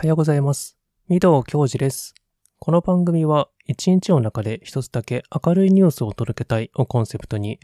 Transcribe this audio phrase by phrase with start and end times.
[0.00, 0.78] はようございます。
[1.10, 2.14] 御堂教授です。
[2.58, 7.60] この番組は一日の中で一つだけ明るいニュースを届けたいをコンセプトに、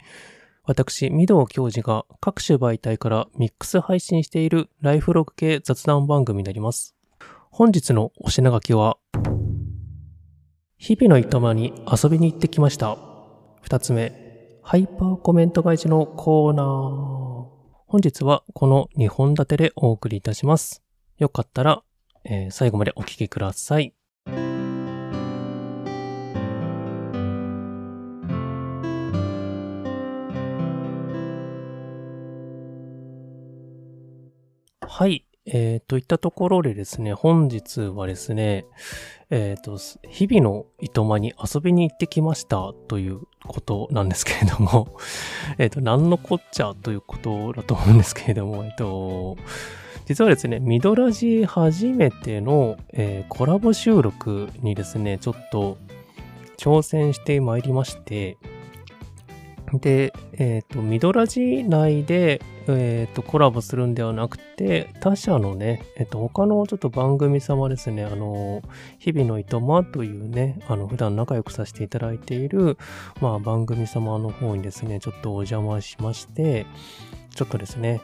[0.63, 6.95] 私、御堂教授が各種媒体からミックス配信しているライフログ系雑談番組になります。
[7.49, 8.99] 本日のお品書きは、
[10.77, 12.99] 日々のいとまに遊びに行ってきました。
[13.63, 16.65] 二つ目、ハイパーコメント返しのコーナー。
[17.87, 20.83] 本日はこの2本立てでお送りいたします。
[21.17, 21.81] よかったら、
[22.29, 23.93] えー最後までお聞きください。
[34.81, 35.25] はい。
[35.45, 38.65] えー、といったところでですね、本日はですね、
[39.29, 39.77] えっ、と、
[40.09, 44.97] 日々のいとまに遊びに行ってきましたということなんですけれども、
[45.57, 49.37] えっと、何のこっちゃということだと思うんですけれども、えっ、と、
[50.07, 55.77] 実はですね、ミドラジ初めての、えーコラボ収録にですね、ちょっと
[56.57, 58.37] 挑戦してまいりまして、
[59.73, 68.61] で、えっ、と、ミドラジ内で、えっ、と、コラボするんではなくて、他社のね、えっ、と、他のちょっと番組様ですね、あの、
[68.99, 72.77] 日々のいとまというね、あの、普段仲良くさせていただいている、
[73.19, 76.65] まあ、番組様の方にですね、ちょっとお邪魔しまして、
[77.35, 77.99] ちょっとですね、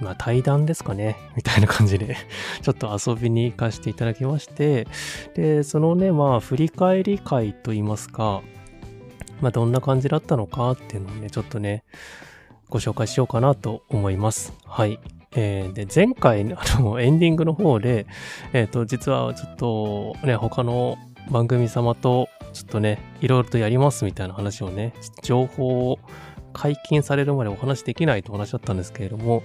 [0.00, 2.16] まあ、対談ですかね、 みたいな感じで、
[2.62, 4.86] ちょっと遊びに行かせていただきまして、
[5.34, 8.42] で、そのね、まあ、振り返り会といいますか、
[9.40, 11.84] まあ、どんな感じだったのかっていうのをね、ちょっとね、
[12.68, 14.52] ご紹介しようかなと思います。
[14.64, 15.00] はい。
[15.36, 18.06] えーで、前回、 あの、エンディングの方で、
[18.52, 20.96] えっ、と、実はちょっとね、他の
[21.30, 25.98] 番組様と、ちょっとね、いろいろとやりますみたいな話をね、情報を
[26.52, 29.42] 解禁されるまでお話できないとお話だったんですけれども、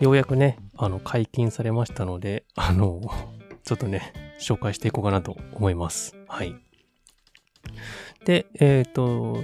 [0.00, 3.00] ようやくね、あの、解禁されましたので、あの、
[3.64, 6.16] ちょっとね、紹介していこうかなと思います。
[6.28, 6.54] はい。
[8.24, 9.38] で、えっ、と、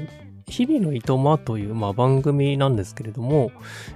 [0.47, 3.53] 日々のいとまという、まあ、番組なんですけれども、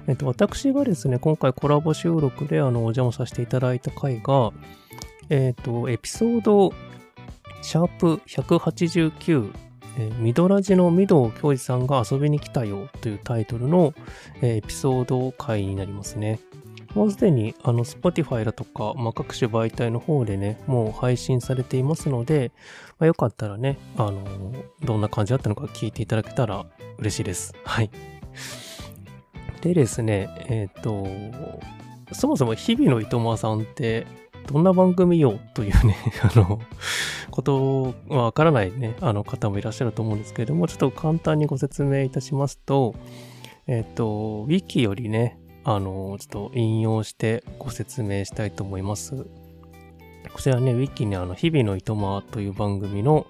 [0.07, 4.51] えっ、と、私がですね、今回コラボ収録であの、お邪魔させていただいた回が、
[5.29, 6.71] えっ、と、エピソード、
[7.61, 9.51] シャープ189、
[9.97, 13.93] えーミドラジのミド教授さんが遊びに来たよというタイトルの、
[14.41, 16.39] えーエピソード回になりますね。
[16.95, 22.53] もうすでに、あの、Spotify だとか、まあ、各種媒体の方でね、もう配信されていますので、
[22.99, 24.23] まあ、よかったらね、あの、
[24.81, 26.65] どんな感じだったのか聞いていただけたら
[26.97, 27.53] 嬉しいです。
[27.65, 27.91] はい。
[29.59, 31.05] でですね、えっ、と、
[32.13, 34.07] そもそも日々のいとまさんって、
[34.47, 36.59] どんな番組よというね、 あの、
[37.31, 42.95] ことはわからないね、あの方もいらっしゃると思うんですけれども、ちょっと簡単にご説明いたしますと、
[43.67, 49.25] えっ、と、ウィキよりね、あの、ちょっと引用してご説明したいと思います。
[50.31, 53.25] こちらね、ウィキにあの、日々のいとまという番組の、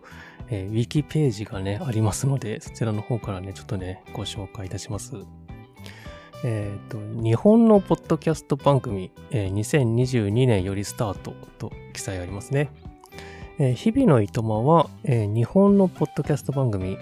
[0.49, 5.15] えーウィキページがね、ありますので、そちらの方からね、ちょっとね、ご紹介いたします。
[6.47, 12.69] えっ、と、日本のポッドキャスト番組、えー2022年よりスタートと記載ありますね。
[13.57, 16.99] えー日々のいとまは、えー日本のポッドキャスト番組、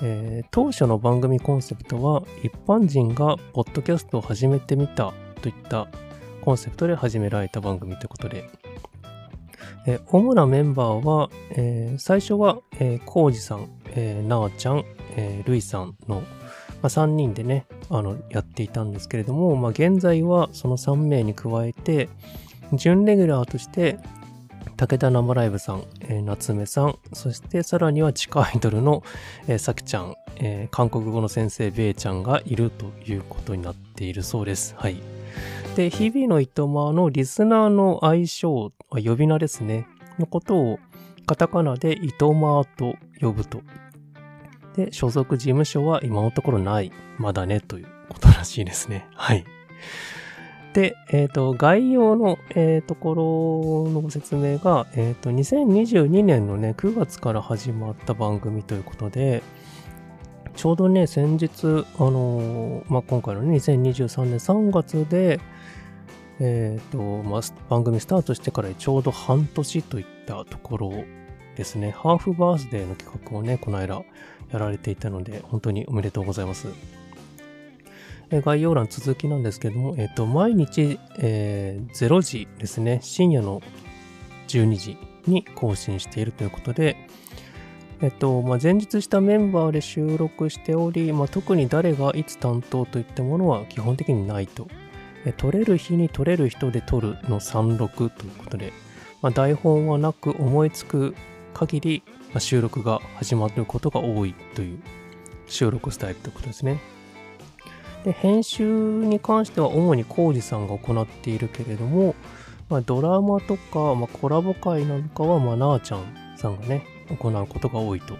[0.00, 5.12] えー当初の番組コンセプトは一般人がポッドキャストを始めてみた
[5.42, 5.88] といった
[6.42, 8.48] コンセプトで始められた番組ということで、
[9.88, 14.84] えー主なメンバーは、えー最初は、えー、コウジさん、えー、なあちゃん、
[15.16, 16.22] えー、ルイさんの、
[16.82, 22.08] まあ、3人でね、あの、やっていたんですけれども、まあ、現在はその3名に加えて、
[22.72, 23.98] 準レギュラーとして、
[24.76, 29.02] 武田生ライブさん、えー夏目さん、そしてさらには地下アイドルの、
[29.48, 34.74] えーさきちゃん、えー韓国語の先生、ベイちゃんがいるということになっているそうです。
[34.78, 35.02] はい。
[35.74, 40.78] で、日々のいとまのリスナーの愛称、呼び名ですね、のことを
[41.26, 43.62] カタカナでいとまと呼ぶと。
[44.78, 49.08] で、所属事務所は今のところない、まだね、ということらしいですね。
[49.12, 49.44] はい。
[50.72, 59.42] で、えっ、と、概要の、えーところのご説明が、えっ、と、2022年のね、9月から始まった番組ということで、
[60.54, 61.48] ちょうどね、先日、
[61.98, 65.40] あのーまあ、今回のね、2023年3月で、
[66.38, 70.92] えっ、と、まあ、番組スタートしてからちょうど半年といったところ
[71.56, 71.90] ですね。
[71.90, 74.04] ハーフバースデーの企画をね、この間
[74.52, 76.68] やられていたので、本当におめでとうございます。
[78.30, 83.62] え概要欄続きなんですけども、えっ、と、毎日、えー0時ですね、深夜の
[84.48, 84.96] 12時
[85.26, 86.96] に更新しているということで、
[88.00, 94.68] えっと、まあ、前日したメンバーで収録しており、まあ、特に誰がいつ担当といったものは基本的にないと。
[95.24, 98.72] え撮れる日に撮れる人で撮るの36ということで、
[99.20, 101.14] まあ、台本はなく思いつく
[101.54, 102.02] 限り、
[102.40, 104.78] 収録が始まることが多いという
[105.46, 106.80] 収録スタイルということですね。
[108.04, 112.14] で、編集に関しては主にコウジさんが行っているけれども、
[112.68, 116.04] まあ、ドラマとか、まあ、コラボ会なんかは、まあ、なあちゃん
[116.36, 116.84] さんがね、
[117.18, 118.16] 行うことが多いと。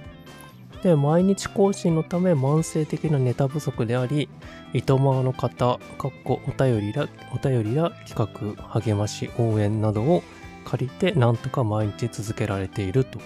[0.83, 4.29] で、毎日更新のため慢性的なネタ不足であり、
[4.73, 10.23] 糸満の方、かっこお便りや、お便りや企画、励まし、応援などを
[10.65, 13.19] 借りて、なんとか毎日続けられていると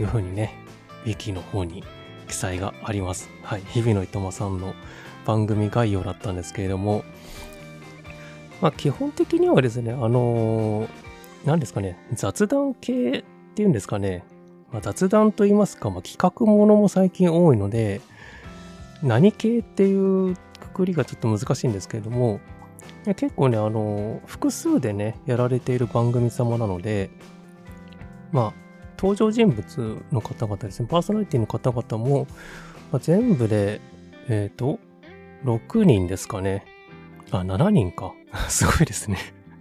[0.00, 0.54] いうふうにね、
[1.04, 1.84] ウィキの方に
[2.28, 3.30] 記載があります。
[3.42, 3.62] はい。
[3.66, 4.74] 日々の糸満さんの
[5.26, 7.04] 番組概要だったんですけれども、
[8.60, 10.88] まあ基本的にはですね、あのー、
[11.44, 13.24] 何ですかね、雑談系っ
[13.54, 14.24] ていうんですかね、
[14.72, 18.00] まあ、雑談と言いますか、まあ、企画ものも最近多いので、
[19.02, 22.40] 何系っていうくくりがちょっと難しいんですけれども、
[23.16, 27.10] 結構ね、あの、複数でね、やられている番組様なので、
[28.30, 28.69] まあ、
[29.00, 32.26] 登場人物の方々ですね、パーソナリティの方々も、
[32.92, 33.80] まあ、全部で、
[34.28, 34.78] えっ、ー、と、
[35.44, 36.66] 6人ですかね。
[37.30, 38.12] あ、7人か。
[38.50, 39.18] すごいですね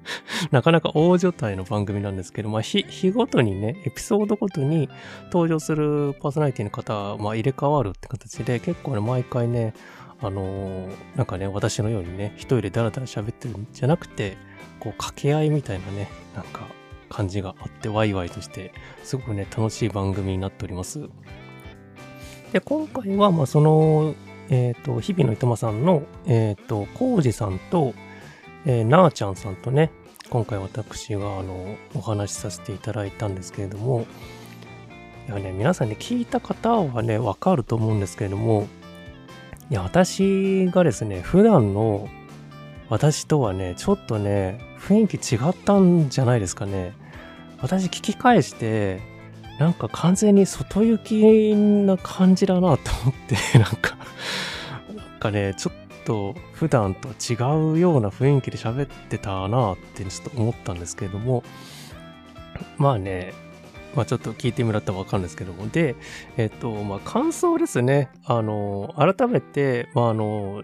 [0.52, 4.90] なかなか大所帯の番組なんですけど、まあ、日、日ごとにね、エピソードごとに
[5.32, 9.74] 登場するパーソナリティの方、まあ、入れ替わるって形で、結構ね、毎回ね、
[10.22, 14.36] あのー、なんかね、私のようにね、一人でダラダラ喋ってるんじゃなくて、
[14.82, 16.68] こう、掛け合いみたいなね、なんか、
[17.10, 18.74] 感じがあって、ワイワイとして、
[19.04, 21.10] すごくね、楽しい番組になっております。
[22.54, 24.16] で、今回は、まあ、その、
[24.50, 27.94] えっ、ー、と、日々のいとまさんの、えっ、ー、と、コウジさんと、
[28.66, 29.92] えー、なあちゃんさんとね、
[30.30, 34.06] 今回私があのお話しさせていただいたんですけれども、
[35.28, 38.68] いやね、皆さんね、聞いた方はね、わかると思うんですけれども、
[39.72, 42.10] いや、私がですね、普段の
[42.90, 46.94] 私とはね、ちょっとね、雰囲気違ったんじゃないですかね。
[47.62, 49.02] 私聞き返して、
[49.60, 53.98] なんか完全に外行きな感じだなと思って、 なんか、
[54.96, 55.74] なんかね、ちょっ
[56.06, 57.36] と普段と違
[57.74, 61.44] うような雰囲気で喋ってたなってちょっと思ったんですけれども、
[62.78, 63.34] まあね、
[63.96, 65.98] まあちょっと聞いてもらったらわかるんですけども、で、
[66.38, 68.10] えっと、まあ感想ですね。
[68.24, 70.64] あの、改めて、まああの、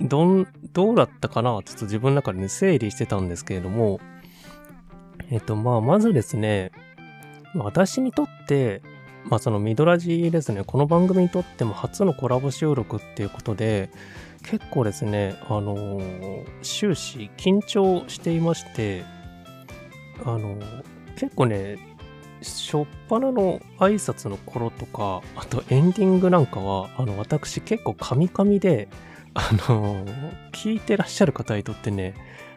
[0.00, 1.50] どん、どうだったかな？
[1.64, 4.00] ちょっと自分の中でね、整理してたんですけれども、
[5.30, 6.72] えっと、まあまずですね、
[7.54, 8.82] 私にとって、
[9.26, 13.90] まあそのミドラジですね、この番組にとっても初のコラボ収録っていうことで、
[14.42, 19.04] 結構ですね、あのー、終始緊張していまして、
[20.24, 20.84] あのー、
[21.16, 21.76] 結構ね、
[22.40, 28.88] しょっぱなの挨拶の頃とか、あとエンディングなんかは、あの、私結構カミカミで、
[29.34, 30.04] あの、
[30.52, 32.14] 聞いてらっしゃる方にとってね、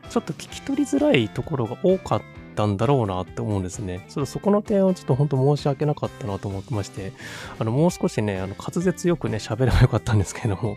[0.09, 2.21] ちょっと聞き取りづらいところが多かっ
[2.55, 4.05] たんだろうなって思うんですね。
[4.09, 7.13] そそこの点はちょっと本当申し訳なかったなと思ってまして、
[7.59, 10.73] あの、もう少しね、あの、滑舌よくね、喋ればよかったんですけども、ちょ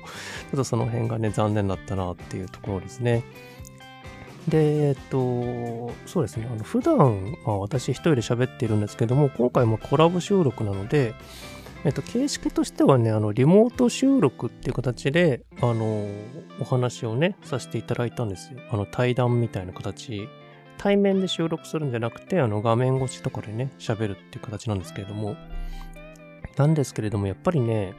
[0.55, 3.25] っとその辺がね、残念だったなっていうところですね。
[4.49, 11.15] で、えっと、そうですね、あの、普段、まあ、私一人で喋っているんですけども、今回もコラボ収録なので、
[11.87, 16.07] えっと、形式としてはね、あの、リモート収録っていう形で、あの、
[16.61, 18.61] お話をね、させていただいたんですよ。
[18.71, 20.29] あの、対談みたいな形
[20.79, 25.37] 対面で収録するんじゃなくて、あの画面越しとかでね、喋るっていう形なんですけれども、
[26.57, 27.95] なんですけれども、やっぱりね、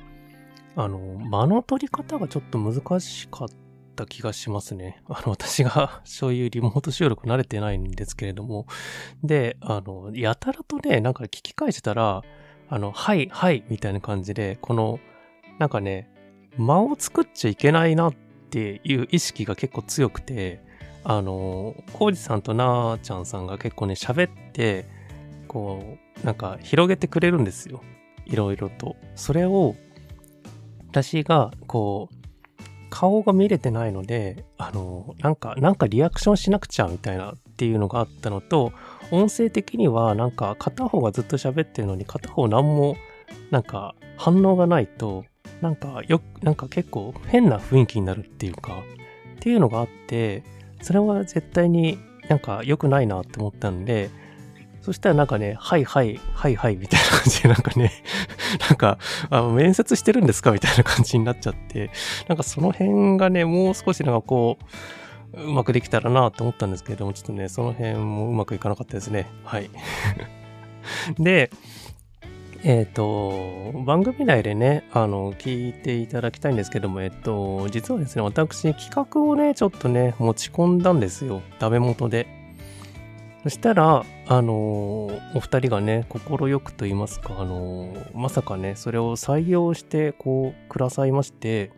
[0.75, 3.48] あの、間の取り方がちょっと難しかっ
[3.96, 5.01] た気がしますね。
[5.10, 8.67] あの、私が そういうリモート収録慣れてないんですけれども、
[9.24, 12.22] で、あの、やたらとね、なんか聞き返してたら、
[12.69, 15.00] あの、はい、はい、みたいな感じで、この、
[15.59, 16.09] なんかね、
[16.57, 18.13] 間を作っちゃいけないなっ
[18.50, 20.62] ていう意識が結構強くて、
[21.03, 24.86] あの、コウジさんとなーちゃんさんが結構ね、喋って、
[25.47, 27.81] こう、なんか広げてくれるんですよ。
[28.25, 28.97] いろいろと。
[29.15, 29.75] それを、
[30.89, 32.17] 私が、こう、
[32.89, 38.72] 顔が見れてないので、あの、なんか、なんかリアクションしなくちゃみたいなっていうのがあったのと、
[39.10, 42.98] 音声的にはなんか片方がずっと喋ってるのに片方何も
[43.50, 45.26] なんか反応がないと、
[45.62, 48.84] なんかよ、なんか結構変な雰囲気になるっていうか、
[49.38, 50.44] っていうのがあって、
[50.84, 51.98] それは絶対に
[52.30, 54.12] なんか良くないなって思ったんで、
[54.84, 57.92] そしたらなんかね、はいはい、はいはいみたいな感じでなんかね、
[58.70, 59.00] なんか、
[59.32, 60.52] あ面接してるんですか？
[60.52, 61.90] みたいな感じになっちゃって、
[62.28, 64.64] なんかその辺がね、もう少しなんかこう、
[65.34, 69.27] うまくできたらなって思ったんですけれども、ちょっとね、その辺もうまくいかなかったですね。
[69.43, 69.69] はい。
[71.19, 71.51] で、
[72.63, 81.41] えっ、ー、と、番組内でね、あの、聞いていただきたいんですけども、えっ、と、実はですね、私、企画をね、ちょっとね、持ち込んだんですよ。
[81.60, 82.27] ダメ元で。
[83.43, 91.72] そしたら、あの、お二人がね、快くと言いますか、あの、まさかね、それを採用して、こう、くださいまして、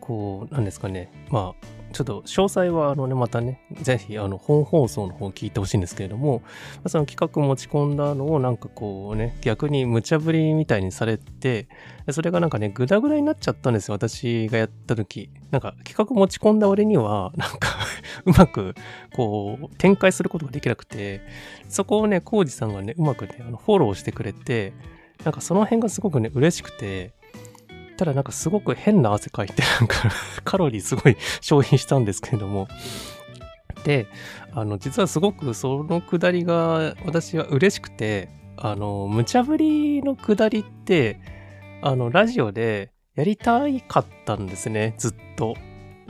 [0.00, 6.42] こう、なんですかね、まあ、ちょっと詳細はあのね、またね、ぜひあの本放送の方聞いてほしいんですけれども、
[6.86, 11.68] その企画持ち込んだのをなんかこうね、逆に無茶ぶりみたいにされて、
[12.10, 15.30] それがなんかね、グダグダになっちゃったんですよ、私がやった時。
[15.50, 17.78] なんか企画持ち込んだ俺には、なんか
[18.26, 18.74] うまく
[19.14, 21.22] こう展開することができなくて、
[21.70, 24.74] そこをね、コウジさんがね、うまくね、あのフォローしてくれて、
[25.24, 27.14] なんかその辺がすごくね、嬉しくて、
[27.96, 30.10] ただなんかすごく変な汗かいて、なんか
[30.44, 32.68] カロリーすごい消費したんですけれども、
[33.84, 34.06] で、
[34.52, 41.20] あの、実はすごくそのくだりが私は嬉しくて、あの、無茶ぶりのくだりって、
[41.82, 45.54] あの、ラジオでやりたいかったんですね、ずっと。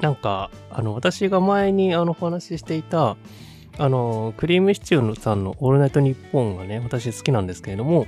[0.00, 3.16] なんか、あの、私が前にあの、お話ししていた、
[3.78, 8.06] あの、クリームシチューさんのオールナイトニッポンがね、私好きなんですけれども、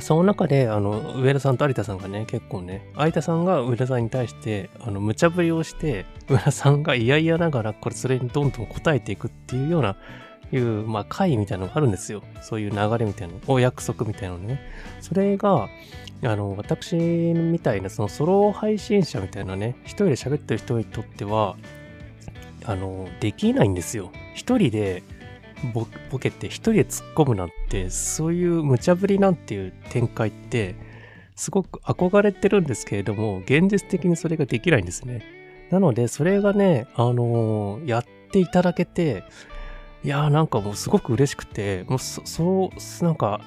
[0.00, 9.96] その中で、あの、上田さんと有田さんがね、結構ね、有田さんが上田さんに対して、あの、無茶ぶりをして、上田さんが嫌々ながら、これ、それにどんどん答えていくっていうような、
[10.52, 12.22] いう、まあ、会みたいなのがあるんですよ。
[12.40, 14.60] そういう流れみたいなの、お約束みたいなのね。
[15.00, 15.68] それが、
[16.24, 21.56] あの、私みたいな、そのソロ配信者みたいなね、一人で喋ってる人にとっては、
[22.64, 24.10] あの、できないんですよ。
[24.34, 25.02] 一人で、
[25.72, 30.74] ボボケて一人で突っ込むなんて、そういう無茶ぶりなんていう展開って、
[31.36, 35.22] すごく憧れてるんですけれども、現実的にそれができないんですね。
[35.70, 39.24] なので、それがね、あのー、やっていただけて、
[40.04, 43.40] いやーなんかもうすごく嬉しくて、もうそ、そう、なんか、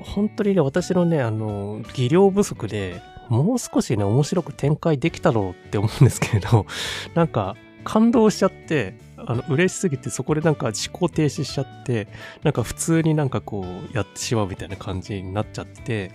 [0.00, 6.66] 本当にね、私のね、あのー、技量不足で、もう少しね、面白く展開できたろうって思うんですけれど、
[7.14, 8.94] なんか、感動しちゃって、
[9.26, 12.08] あの、嬉しすぎて、そこでなんか思考停止しちゃって、
[12.42, 16.10] なんか普通になんかこう、やってしまうみたいな感じになっちゃって、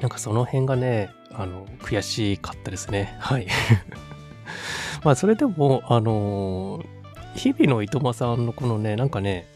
[0.00, 3.16] なんかその辺がね、あの、悔しかったですね。
[3.18, 3.46] はい。
[5.04, 6.82] まあ、それでも、あの
[7.34, 9.46] 日々のいとまさんのこのね、なんかね、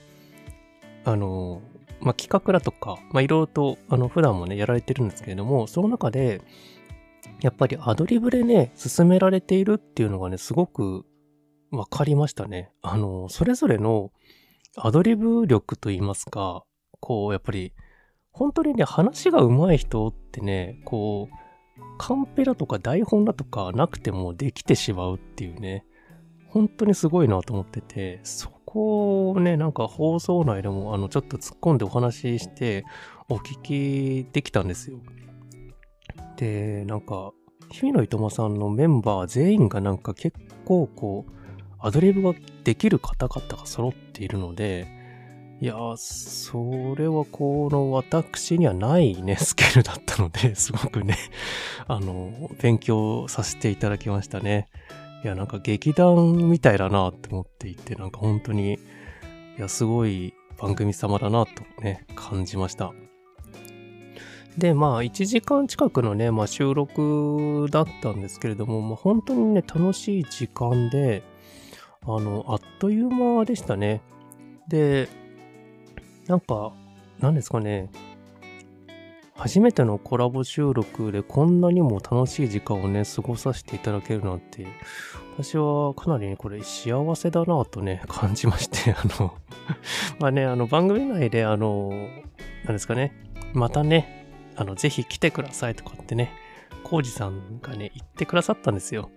[1.04, 1.62] あの
[2.00, 6.40] まあ、企画だとか、まあ、いろいろと、あの、普段もね、やられてるんですけれども、その中で、
[7.40, 11.04] やっぱりアドリブでね、進められているっていうのがね、すごく
[11.71, 12.73] わかりましたね。
[12.83, 14.11] あの、それぞれの
[14.77, 16.65] アドリブ力といいますか、
[17.00, 17.73] こう、やっぱり、
[18.33, 21.35] 本当にね、話が上手い人ってね、こう、
[21.99, 25.85] カンペだとか台本だとかなくてもできてしまうっていうね、
[26.49, 32.85] 本当にすごいなと思ってて、そこをね、なんか放送内でも、あの、ちょっと突っ込んでお話しして、
[33.29, 34.99] お聞きできたんですよ。
[36.37, 37.33] で、なんか、
[37.71, 41.39] 日々のいとまさんのメンバー全員がなんか結構こう、
[41.83, 42.35] アドリブが
[42.65, 44.89] できる方々が揃っているので、
[45.63, 51.17] いやそれはこの私にはないね、スキルだったので、 すごくね、
[51.87, 54.69] あの、勉強させていただきましたね。
[55.23, 58.79] いや、なんか劇団みたいだなって思っていて、なんか本当に、い
[59.59, 62.93] や、すごい番組様だなとね、感じました。
[64.57, 71.23] で、まあ、1時間近くのね、まあ、収録だったんですけれども、まあ、本当にね、楽しい時間で、
[72.07, 74.00] あの、あっという間でしたね。
[74.69, 75.09] で、
[76.26, 76.73] なんか、
[77.19, 77.90] 何ですかね。
[79.35, 84.66] 初めてのコラボ収録でこんなにも楽しい時間をね、過ごさせていただけるなんて、
[85.33, 89.35] 私はかなりね、これ幸せだなとね、感じまして、 あの
[90.19, 91.90] まあね、あの番組内で、あの、
[92.64, 93.14] 何ですかね、
[93.54, 94.26] またね、
[94.57, 96.33] あの、ぜひ来てくださいとかってね、
[96.85, 99.11] コウジさんがね、言ってくださったんですよ。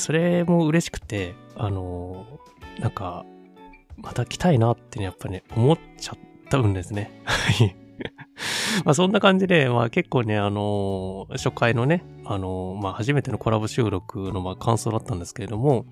[0.00, 2.26] それも嬉しくて、あの、
[2.78, 3.24] なんか、
[3.96, 7.20] また来たいなってね、やっぱね、思っちゃったんですね。
[7.24, 7.76] はい。
[8.84, 15.84] まあそんな感じで、まあ結構ね、あのー、初回のね、あのー、まあ初めてのコラボ収録のまあ感想だったんですけれども、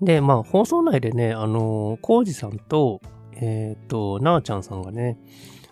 [0.00, 3.00] で、まあ放送内でね、あのー、コウジさんと、
[3.34, 5.18] えっ、と、なあちゃんさんがね、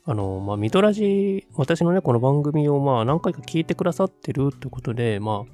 [0.04, 5.52] あの、まあ、ミドラジ、私のね、この番組をまあ何回か聞いてくださってるってことで、まあ、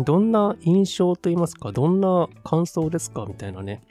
[0.00, 3.82] どんな印象と言いますか、どんな感想ですかみたいなね、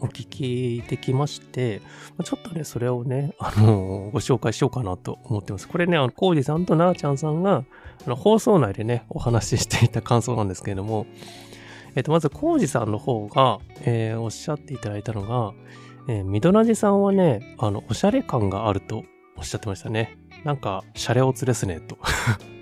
[0.00, 1.80] お聞きできまして、
[2.24, 5.68] ちょっとね、それをね、あの、ご紹介しようかなと思ってます。
[5.68, 7.64] これね、コウジさんとなーちゃんさんが、
[8.06, 11.06] 放送内でね、お話ししていた感想なんですけれども、
[11.94, 15.52] えっと、まず、コウジさんの方が、えー、おっしゃっていただいたのが、
[16.08, 19.04] えー、ミドナジさんはね、あの、おしゃれ感があると
[19.36, 20.16] おっしゃってましたね。
[20.44, 21.98] なんか、シャレオツですね、と。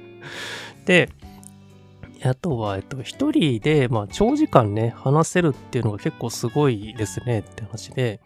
[0.87, 1.11] で、
[2.29, 8.21] あとは、えっと、一人で、まあ、長時間ね、話せるっていうのが結構すごいですねって話で、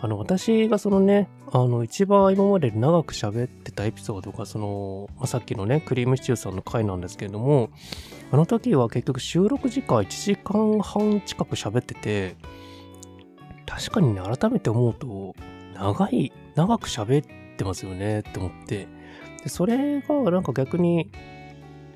[0.00, 7.70] あの、私がそのね、あの、一番今まで長く喋ってたエピソードが、その、まあ、さっきのね、クリームシチューさんの回なんですけれども、
[8.32, 12.36] あの時は結局収録時間1時間半近く喋ってて、
[13.66, 15.34] 確かにね、改めて思うと、
[15.74, 18.88] 長い、長く喋ってますよねって思って、
[19.44, 21.10] で、それがなんか逆に、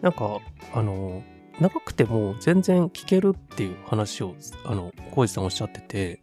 [0.03, 0.39] なんか、
[0.75, 1.23] あの、
[1.61, 4.35] 長くても全然聞けるっていう話を、
[4.65, 6.21] あの、コウジさんおっしゃってて、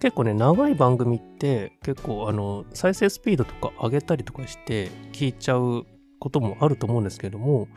[0.00, 5.86] 結構ね、長い番組って結構あの、再生スピードとか上げたりとかして聞いちゃう
[6.18, 7.68] こともあると思うんですけども、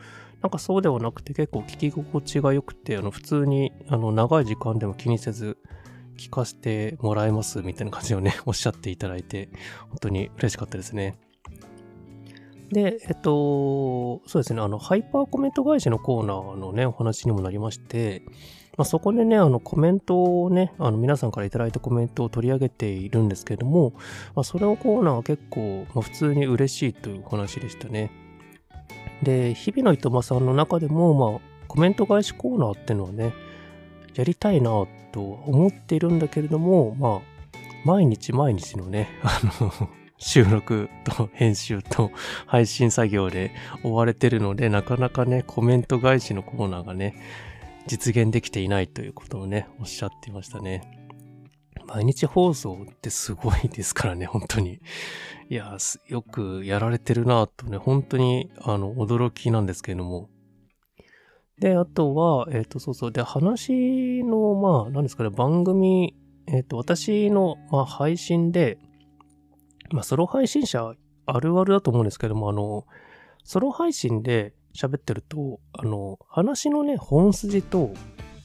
[0.42, 5.58] なんかそうではなくて結構聞き心地が良くて、あの、普通にあの、長い時間でも気にせず
[6.18, 9.48] 聞かせてもらえますみたいな感じをね、おっしゃっていただいて、
[9.88, 11.18] 本当に嬉しかったですね。
[12.70, 18.22] で、えっと、そうですね、あの、ハイパーコメント返しのコーナーのね、お話にもなりまして、
[18.76, 23.92] まあ、そこでね、あのコメントをね、あの皆さんからいただいたコメントを取り上げているんですけれども、
[24.36, 28.12] まあ、それのコーナーは結構、まあ、普通に嬉しいというお話でしたね。
[29.22, 33.32] で、日々のいとまさんの中でも、まあ、コメント返しコーナーっていうのはね、
[34.14, 34.70] やりたいな
[35.10, 37.20] と思っているんだけれども、まあ、
[37.84, 42.10] 毎日毎日のね、あの収録と編集と
[42.46, 47.14] 配信作業で追われてるので、なかなかね、コメント返しのコーナーがね、
[47.86, 50.82] 実現できていないということをね、おっしゃっていましたね。
[51.86, 54.80] 毎日放送ってすごいですからね、本当に。
[55.48, 60.28] いや、よくやられてるなとね、本当に、あの、驚きなんですけれども。
[61.58, 63.12] で、あとは、えっ、ー、と、そうそう。
[63.12, 66.14] で、話の、まあ、何ですかね、番組、
[66.46, 68.78] えっ、ー、と、私の、まあ、配信で、
[69.90, 70.94] まあ、ソロ配信者
[71.26, 72.86] あるあるだと思うんですけども、あの、
[73.44, 77.92] ソロ配信で、喋ってると、あの、話のね、本筋と、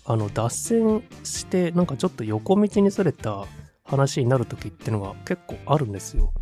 [0.05, 3.45] あの、脱線して、なんかちょっと横道にそれた
[3.83, 6.33] 話になる時ってのが結構あるんですよ。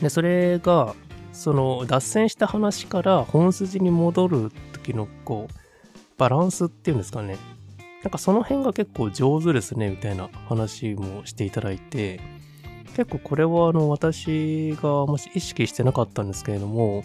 [0.00, 0.94] で、それが、
[1.32, 5.54] その、脱線した話から本筋に戻る時の、こう、
[6.16, 7.38] バランスっていうんですかね。
[8.04, 12.20] なんかその辺が結構上手ですね、みたいな話もしていただいて、
[12.96, 17.04] 結構これはあの私がもし意識してなかったんですけれども、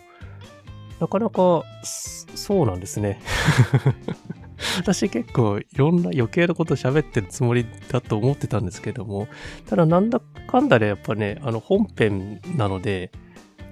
[0.99, 3.19] なかなか、そうなんですね。
[4.77, 9.27] 私結構いろんな余計なこと喋ってるつもりだと思ってたんですけども、
[9.67, 13.11] ただなんだかんだでやっぱね、あの本編なので、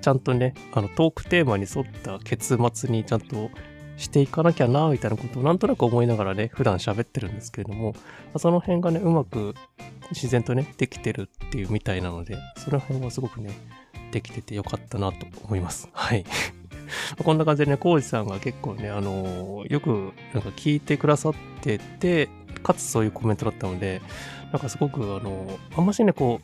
[0.02, 3.50] ちゃんとね、あのトークテーマに沿った結末にちゃんと
[3.98, 7.96] していかなきゃな、みたいなことをなんとなく思いながらね、普段喋ってるんですけれども、
[8.38, 9.56] その辺がね、うまく
[10.12, 13.52] 自然とね、できてるっていうみたいなので、その辺はすごくね、
[14.12, 15.90] できててよかったなと思います。
[15.94, 16.26] はい。
[17.24, 22.30] こんな感じでね、コウジさんが結構ね、あのー、よくなんか聞いてくださってて、
[22.62, 24.02] かつそういうコメントだったので、
[24.52, 26.42] なんかすごくあのー、あんましね、こ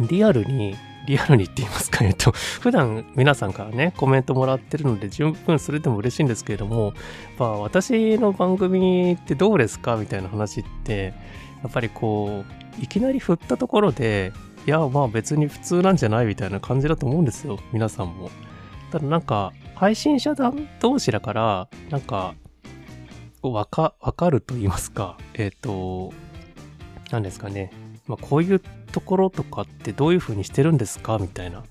[0.00, 0.76] う、リアルに、
[1.06, 6.92] リアルにって言いますか、 えっと、普段皆さんからね、コメントもらってるので、十分それでも嬉しいんですけれども、
[7.38, 9.96] まあ、私の番組ってどうですか？
[9.96, 11.14] みたいな話って、
[11.62, 12.44] やっぱりこ
[12.78, 14.32] う、いきなり振ったところで、
[14.66, 16.26] いや、まあ別に普通なんじゃない？
[16.26, 18.30] みたいな感じだと思うんですよ、皆さんも。
[18.90, 20.34] ただなんか、配信者
[20.80, 22.34] 同士だから、なんか、
[23.42, 26.12] わか、わかると言いますか、えっ、ー、と、
[27.10, 27.72] 何ですかね。
[28.06, 31.60] まあ、こういうところとかってどういう風にしてるんですかみたいな。
[31.60, 31.62] っ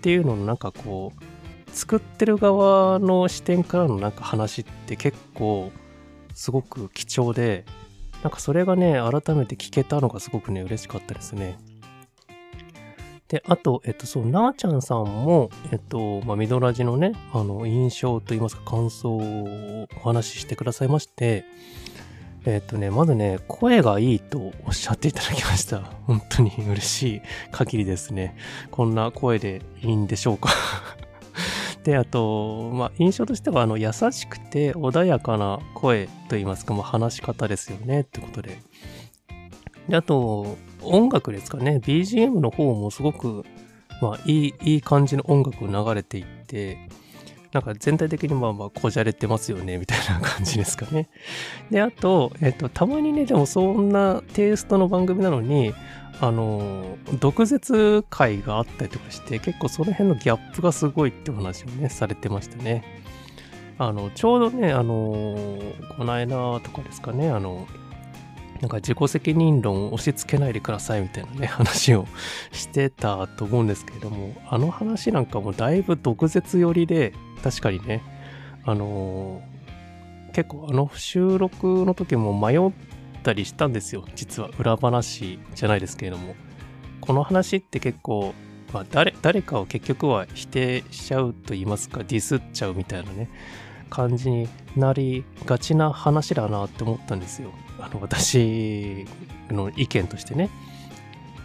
[0.00, 5.72] ていうののなんかこう、作ってる側の視点からのなんか話って結構
[6.34, 7.64] すごく貴重で、
[8.22, 11.58] なんかそれがね、改めて聞けたのがすごくね、嬉しかったですね。
[13.28, 21.44] で、あと、えっと、そう、なーちゃんさんも、えっと、まあ、ミドラジのね、あの、印象といいますか、感想をお話ししてくださいまして、
[22.44, 25.80] えっとね、まずね、声がいいとおっしゃっていただきました。
[26.06, 28.36] 本当に嬉しい限りですね。
[28.70, 30.50] こんな声でいいんでしょうか
[31.84, 38.58] で、あと、まあ、印象としては、あの、優しくて穏やかな声といいますか、まあ、話し方ですよね、ってことで。
[39.88, 41.80] で、あと、音楽ですかね。
[41.84, 43.44] BGM の方もすごく、
[44.00, 46.88] まあ、いい、いい感じの音楽流れていって、
[47.52, 51.08] なんか全体的にまあまあこじゃれてますよね、みたいな感じですかね。
[51.70, 55.74] で、あと、えっと、たまにね、でもそんなテイストの番組なのに、
[56.20, 62.84] あの、毒舌回があったりとかして、結構その辺のギャップがすごいってお話をね、されてましたね。
[63.76, 65.58] あの、ちょうどね、あの、
[65.96, 67.66] この間とかですかね、あの、
[68.62, 72.06] なんか自己責任論を押し付けないでくださいみたいなね、話を
[72.52, 78.02] してたと思うんですけれども、あの話なんかもだいぶ毒舌寄りで、確かにね、
[78.64, 79.42] あの
[80.32, 82.70] 結構あの収録の時も迷っ
[83.22, 84.04] たりしたんですよ。
[84.14, 86.34] 実は裏話じゃないですけれども。
[87.00, 88.32] この話って結構、
[88.72, 93.28] まあ誰、誰かを結局は否定しちゃうと言いますか、ディスっちゃうみたいなね、
[93.92, 97.52] 感じになりがちな話だなって思ったんですよ。
[97.78, 99.06] あの、私
[99.50, 100.48] の意見としてね。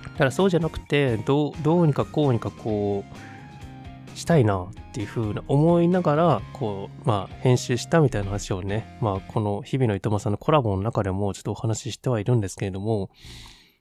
[0.04, 13.10] だからそうじゃなくて、どう、にかこうにかこう、したいなっていう風な思いながら、こう、まあ、編集したみたいな話をね、まあ、この日々のいとまさんのコラボの中でもちょっとお話ししてはいるんですけれども、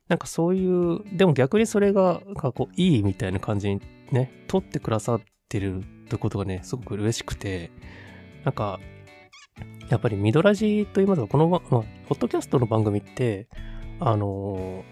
[0.08, 7.70] なんかそういう、でも逆にそれが、こう、いいみたいな感じにね、撮ってくださってるってことがね、すごく嬉しくて、
[8.46, 8.78] なんか、
[9.88, 13.48] やっぱりミドラジと言いますか、この、まあ、ポッドキャストの番組って、
[13.98, 14.84] あの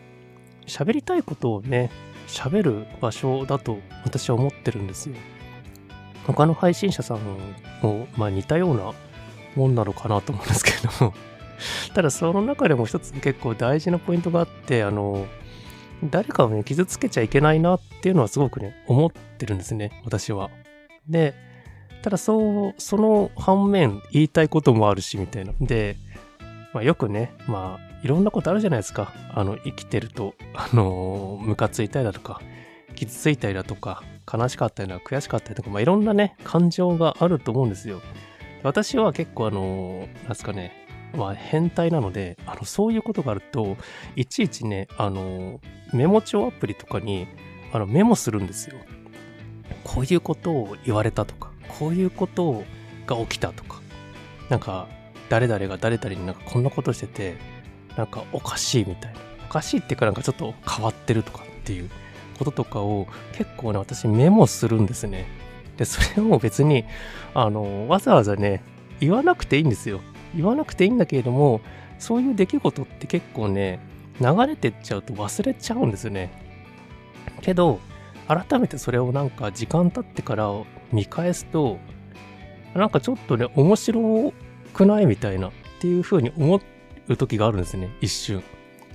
[0.66, 1.90] 喋りたいことをね、
[2.26, 5.14] 喋る場所だと私は思ってるんですよ。
[6.26, 7.18] 他の配信者さん
[7.80, 8.92] も、まあ似たような
[9.54, 11.14] もんなのかなと思うんですけれども
[11.94, 15.26] ただその中でも一つ結構大事なポイントがあって、あの、
[16.02, 20.50] 誰かをね、傷つけちゃいけないなっていうのはすごくね、思ってるんですね、私は。
[21.08, 21.34] で、
[22.04, 25.54] ただそう、その反面言いたいこともあるし、みたいな。
[25.58, 25.96] で、
[26.74, 29.14] まあよくね、まあいろんなことあるじゃないですか。
[29.32, 32.42] あの、生きてると、あのムカついたりだとか、
[32.94, 38.02] 傷ついたりだとか、悲しかったりだとか、悔しかったりとか、まあいろんなね、感情があると思うんですよ。
[38.62, 40.86] 私は結構あのなんすかね、
[41.16, 43.78] まあ、変態なので、あの、そういうことがあると、
[44.16, 45.60] いちいちね、あの、
[45.94, 47.28] メモ帳アプリとかに、
[47.72, 48.76] あの、メモするんですよ。
[49.84, 52.64] こういうことを言われたとか、こういうこと
[53.06, 53.80] が起きたとか、
[54.48, 54.88] なんか、
[55.28, 57.36] 誰々が誰々になんかこんなことしてて、
[57.96, 59.20] なんかおかしいみたいな。
[59.48, 61.90] おかしいっていうかなんかちょっと変わってるとかっていう
[62.38, 65.26] こととかを結構ね、私メモするんですね。
[65.76, 66.84] で、それを別に、
[67.34, 68.62] あの、わざわざね、
[69.00, 70.00] 言わなくていいんですよ。
[70.34, 71.60] 言わなくていいんだけれども、
[71.98, 73.78] そういう出来事って結構ね、
[74.20, 76.30] 流れてっちゃうと忘れちゃうんですよね。
[77.40, 77.80] けど、
[78.28, 80.50] 改めてそれをなんか時間経ってから
[80.92, 81.78] 見返すと、
[82.74, 84.32] なんかちょっとね、面白
[84.72, 86.60] くないみたいなっていう風に思
[87.08, 88.36] う時があるんですね、一瞬。
[88.38, 88.44] まあ、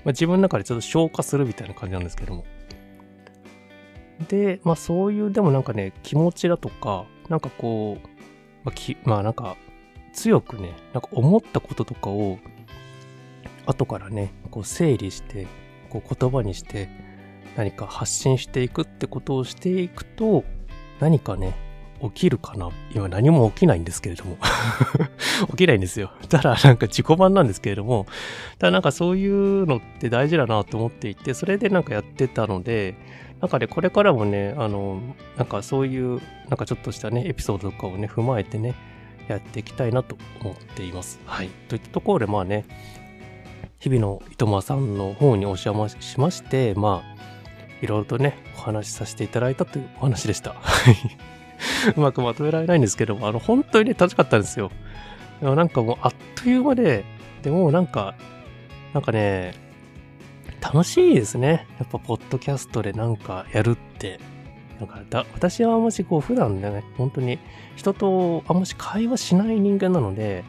[0.08, 2.45] 自分の中でちょっと消化するみたいな感じなんですけども。
[4.28, 8.08] で、まあそういう、でもなんかね、気持ちだとか、なんかこう、
[8.63, 9.56] まあ、きまあなんか
[10.13, 12.39] 強くね、なんか思ったこととかを、
[13.65, 15.47] 後からね、こう整理して、
[15.89, 16.89] こう言葉にして、
[17.56, 20.43] 何か発信していくってことをしていくと、
[20.99, 21.56] 何かね、
[22.01, 22.69] 起きるかな？
[22.93, 24.38] 今何も起きないんですけれども
[25.51, 26.12] 起きないんですよ。
[26.29, 28.05] ただなんか自己版なんですけれども、
[28.57, 32.95] ただなんかそういうのって大事だなと思っていて、それでなんかやってたので、
[33.41, 35.01] なんかね、これからもね、あの、
[35.38, 38.75] なんかそういう、なんかちょっとしたね、エピソードとかをね、踏まえてね、
[39.29, 41.21] やっていきたいなと思っています。
[41.25, 41.49] はい。
[41.69, 42.65] といったところで、まあね、
[43.79, 47.19] 日々の糸間さんの方にお邪魔しまして、まあ、
[47.81, 50.55] いろいろとね、お話しさせていただいたというお話でした。
[50.59, 50.95] はい。
[51.95, 54.72] うまくまとめられないんですけども、あの、本当にね、楽しかったんですよ。
[55.41, 57.06] なんかもう、あっという間で、
[57.41, 58.15] でもなんか、
[58.93, 59.54] なんかね、
[60.62, 61.67] 楽しいですね。
[61.80, 64.19] やっぱ、ポッドキャストでなんかやるって。
[64.80, 67.39] なんかだ、私はあんましこう、普段ね、本当に
[67.76, 70.43] 人とあんまし会話しない人間なので、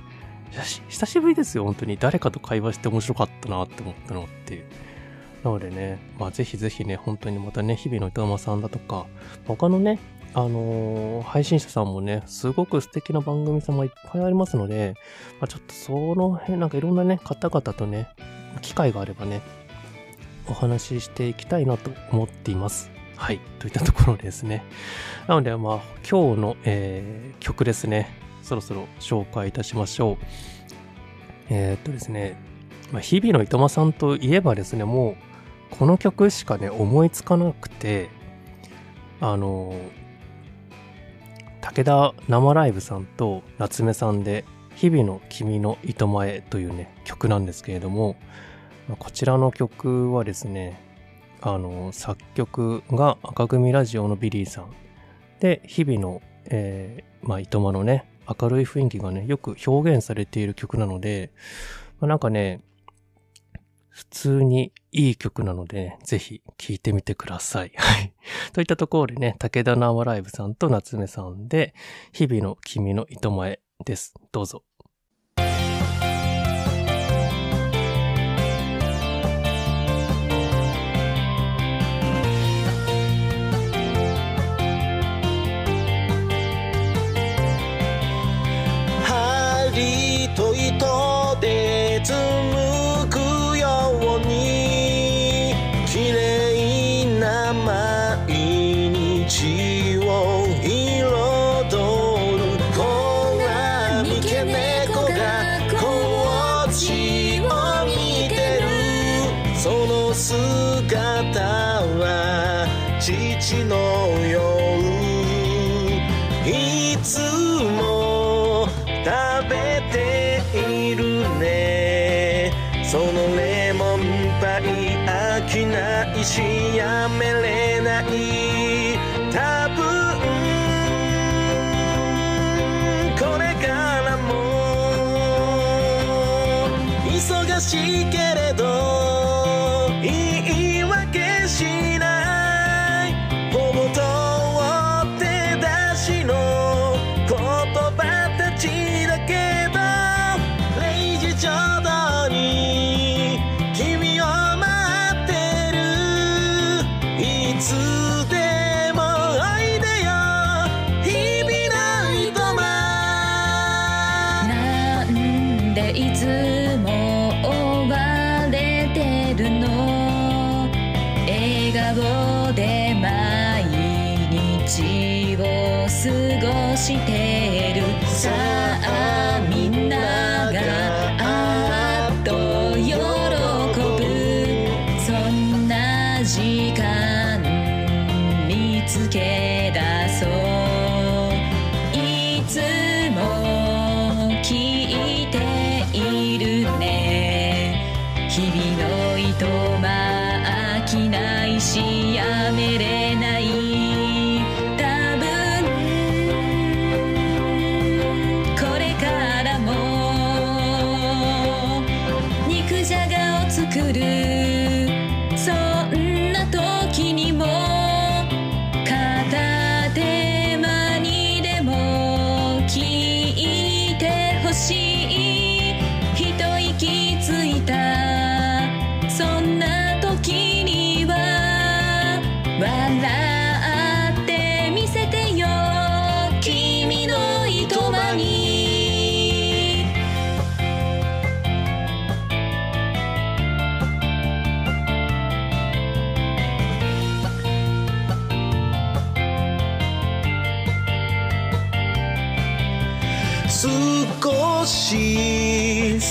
[0.89, 1.97] 久しぶりですよ、本当に。
[1.97, 4.65] 誰かと会話して面白かったなって思ったのっていう。
[5.45, 9.07] なのでね、まあぜひぜひね、本当にまたね、日々の糸山さんだとか、
[9.47, 9.99] 他のね、
[10.33, 14.95] あのー、配信者さんもね、すごく素敵な番組様いっぱいありますので、
[15.41, 18.09] まあ、ちょっとその辺、なんかいろんなね、方々とね、
[18.63, 19.43] 機会があればね、
[20.49, 22.91] お話ししていきたいなと思っています。
[23.17, 23.41] はい。
[23.59, 24.65] といったところですね。
[25.27, 28.11] なので、まあ、今日の、えー、曲ですね。
[28.43, 30.17] そろそろ紹介いたしましょう。
[31.51, 32.37] えー、っとですね、
[32.93, 35.17] まあ、日々のいとまさんといえばですね、も
[35.73, 38.09] う、この曲しかね、思いつかなくて、
[39.21, 39.75] あの
[41.61, 44.45] 武田生ライブさんと夏目さんで、
[44.75, 48.17] 日々の君の糸前というね、曲なんですけれども、
[48.99, 50.81] こちらの曲はですね、
[51.41, 54.73] あの、作曲が赤組ラジオのビリーさん。
[55.41, 58.05] で、日々の、えー、まあ、糸間のね、
[58.41, 61.31] 明るい雰囲気がね、よく表現されている曲なので、
[62.01, 62.61] まあ、なんかね、
[63.91, 67.73] 普通にいい曲なので、ぜひ聴いてみてください。
[67.77, 68.13] はい。
[68.53, 71.75] といったところでね、武田直ライブさんと夏目さんで、
[72.13, 74.15] 日々の君の糸前です。
[74.33, 74.65] どうぞ。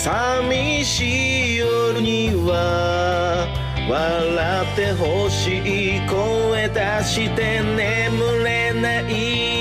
[0.01, 3.45] 寂しい夜には
[3.89, 5.57] 笑ってほし
[5.97, 6.07] い。
[6.07, 9.58] 声出して眠れない。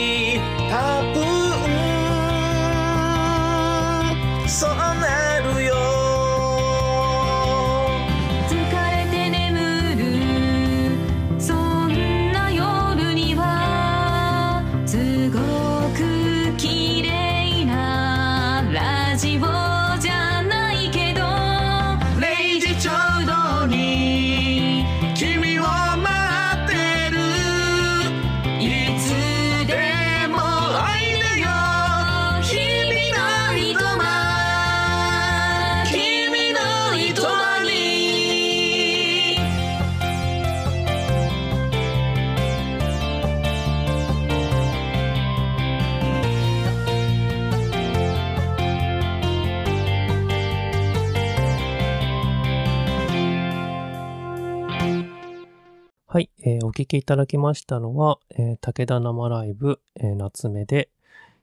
[56.68, 60.90] お聴きいただきましたのは、えー武田生ライブ、えー夏目で、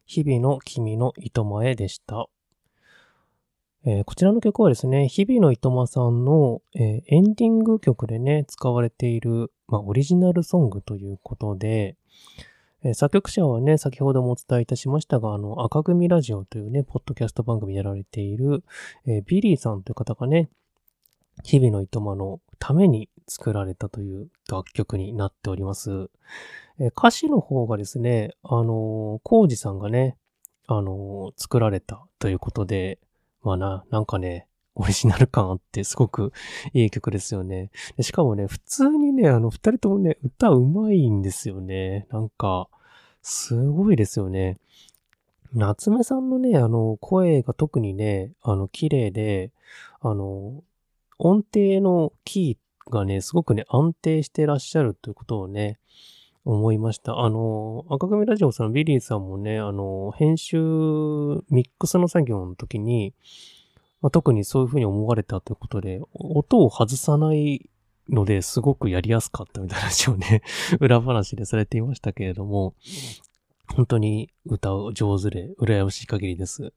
[0.06, 2.28] 日々の君の糸前でした。
[3.88, 11.96] えーこちらの曲はですね、日々の糸間さんの、えエンディング曲でね、使われている、まあ、オリジナルソングということで、
[12.84, 18.64] え作曲者はね、先ほどもお伝えいたしましたが、あの、赤組ラジオというね、ポッドキャスト番組やられている、
[19.08, 20.52] えビリーさんという方がね、
[21.44, 26.10] 日々の糸間のために作られたという楽曲になっております。
[26.80, 30.18] え歌詞の方がですね、あのー、コウジさんがね、
[30.68, 33.00] あのー作られたということで、
[33.42, 36.34] まあな、なんかね、オリジナル感あってすごく
[36.74, 37.72] いい曲ですよね。
[38.02, 42.08] しかもね、普通にね、あの、二人ともね、歌うまいんですよね。
[42.12, 42.68] なんか、
[43.22, 44.58] すごいですよね。
[45.54, 49.52] 夏目さんのね、あの、声が特にね、あの、綺麗で、
[50.02, 50.62] あの、
[51.18, 55.80] 音程のキーがね、すごくね、安定してらっしゃるということをね、
[56.46, 57.20] 思いました。
[57.20, 60.58] あの、赤組ラジオさん、ビリーさんもね、あの、編集、
[61.50, 63.14] ミックスの作業の時に、
[64.02, 67.70] まあ、特にそういう風に思われたということで、音を外さない
[68.10, 70.44] のですごくやりやすかったみたいな話をね、
[70.80, 72.76] 裏話でされていましたけれども、
[73.76, 76.72] 本当に歌お上手で羨ましい限りです。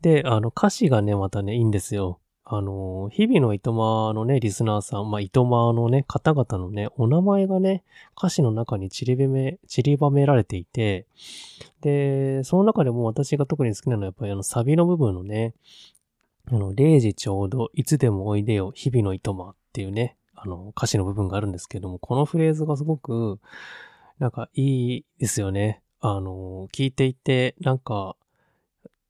[0.00, 2.20] で、あの歌詞がね、またね、いいんですよ。
[2.54, 7.82] あの、日々のいとまのね、リスナーさん、まあ、いとまのね、方々のね、お名前がね、
[8.14, 11.06] 歌詞の中に散りばめ、散りばめられていて、
[11.80, 15.54] で、その中でも私が特に好きなのはやっぱりあのサビの部分のね、
[16.50, 23.40] あの、0時ちょうど、いつでもおいでよ、日々のいとまっていうね、あの、歌詞の部分があるんですけども、このフレーズがすごく、
[24.18, 25.80] なんかいいですよね。
[26.00, 28.14] あの、聞いていて、なんか、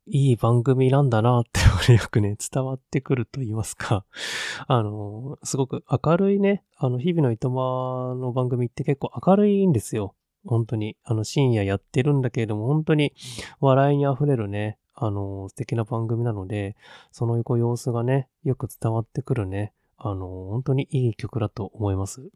[0.07, 4.05] いい番組なんだなって、俺よくね、伝わってくると言いますか。
[4.67, 10.15] あの、すごく明るいね、あの、日々のいとまの番組って結構明るいんですよ。
[10.45, 10.97] 本当に。
[11.05, 13.12] あの、深夜やってるんだけれども、本当に
[13.61, 16.77] 笑いに溢れるね、あの、素敵な番組なので、
[17.12, 22.29] そのこう様子がね、よく伝わってくるね、あの、本当にいい曲だと思います。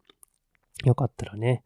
[0.85, 1.63] よかったらね、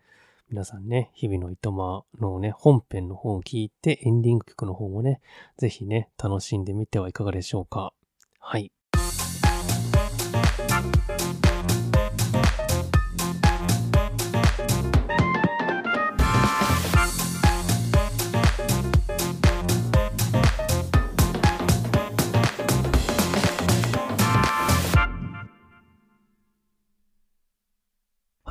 [0.51, 5.21] 皆さんね、日々のいとまのね、本編の方を聞いて、エンディング曲の方もね、
[5.57, 7.93] ぜひね、楽しんでみてはいかがでしょうか。
[8.37, 8.69] はい。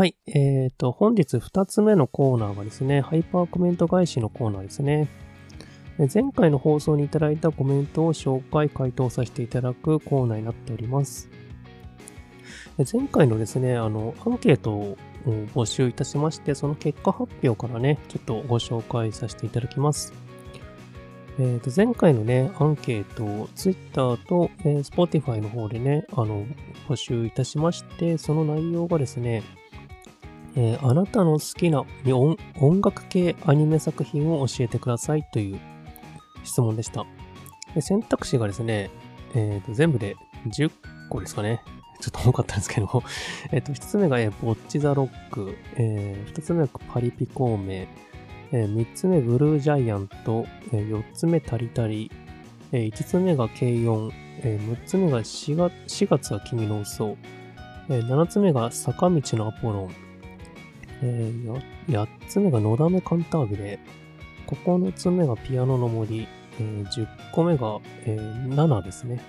[0.00, 0.16] はい。
[0.26, 5.08] えっ、と、本日2つ目のコーナーがですね、ハイパーコメント返しのコーナーですね。
[5.98, 11.28] 前回の放送にいただいたコメントを紹介、回答させていただくコーナーになっております。
[12.90, 14.96] 前回のですね、あの、アンケートを
[15.54, 20.14] 募集いたしまして、その結果発表からね、ちょっとご紹介させていただきます。
[21.38, 26.46] えっ、と、前回のね、アンケートを Twitter と、え Spotify の方でね、あの、
[26.88, 29.42] 募集いたしまして、その内容がですね、
[30.60, 31.84] えーあなたの好きな
[32.60, 35.58] 音楽系アニメ作品を教えてくださいという
[36.44, 37.06] 質問でした。
[37.74, 38.90] で選択肢がですね、
[39.34, 40.16] えーと全部で
[40.48, 40.70] 10
[41.08, 41.62] 個ですかね。
[42.00, 43.02] ちょっと多かったんですけど、
[43.52, 47.86] えっと、1つ目が、えーボッチザロック、え2つ目がパリピ孔明、
[48.52, 52.10] え3つ目ブルージャイアント、え4つ目タリタリ、
[52.72, 57.16] え5つ目が軽音、え6つ目が 4, 月4月は君の嘘、
[57.88, 60.09] え7つ目が坂道のアポロン、
[61.02, 63.78] えー、8つ目がのだめカンタービレ、
[64.46, 66.26] 9つ目がピアノの森、
[66.58, 69.20] えー10個目が、えー7ですね。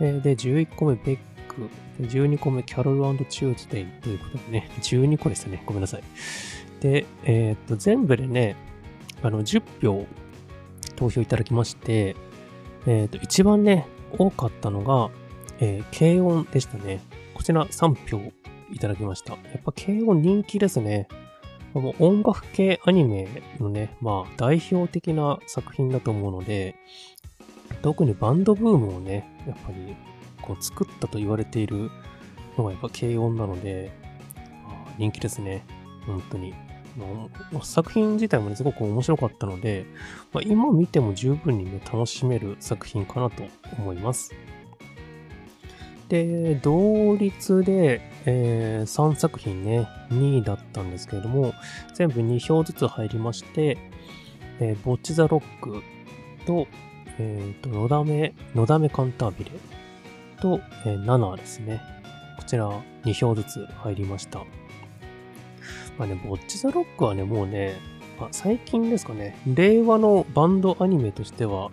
[0.00, 1.68] えーで、11個目ベック、
[2.00, 5.62] で12個目キャロルチューズデイということでね、12個でしたね。
[5.66, 6.02] ごめんなさい。
[6.80, 8.56] で、えーっと、全部でね、
[9.22, 10.06] あの、10票
[10.96, 12.16] 投票いただきまして、
[12.86, 15.10] えーっと、一番ね、多かったのが、
[15.60, 17.00] えー軽音でしたね。
[17.34, 18.32] こちら3票
[18.72, 19.32] いただきました。
[19.34, 21.08] やっぱ軽音人気ですね。
[21.74, 23.28] もう音楽系アニメ
[23.60, 26.74] のね、まあ代表的な作品だと思うので、
[27.82, 29.96] 特にバンドブームをね、やっぱり
[30.42, 31.90] こう作ったと言われている
[32.56, 33.92] のがやっぱ軽音なので、
[34.66, 35.64] あ人気ですね。
[36.06, 36.54] 本当に。
[36.96, 39.84] まあ作品自体もね、すごく面白かったので、
[40.32, 43.44] まあ、今見ても十分にね、楽しめる作品かなと
[43.78, 44.34] 思います。
[46.08, 51.54] で、同率で、え3作品ね、2位だったんですけれども、
[51.94, 53.78] 全部2票ずつ入りまして、
[54.60, 55.82] えーボッチザロック
[56.46, 56.66] と、
[57.18, 59.50] えっ、と、のだめ、のだめカンタービレ
[60.40, 61.80] と、えー、7ですね。
[62.36, 62.70] こちら
[63.04, 64.40] 2票ずつ入りました。
[65.98, 67.76] まあね、ボッチザロックはね、もうね、
[68.20, 71.70] まあ、最近ですかね、令和のバンドアニメとしては、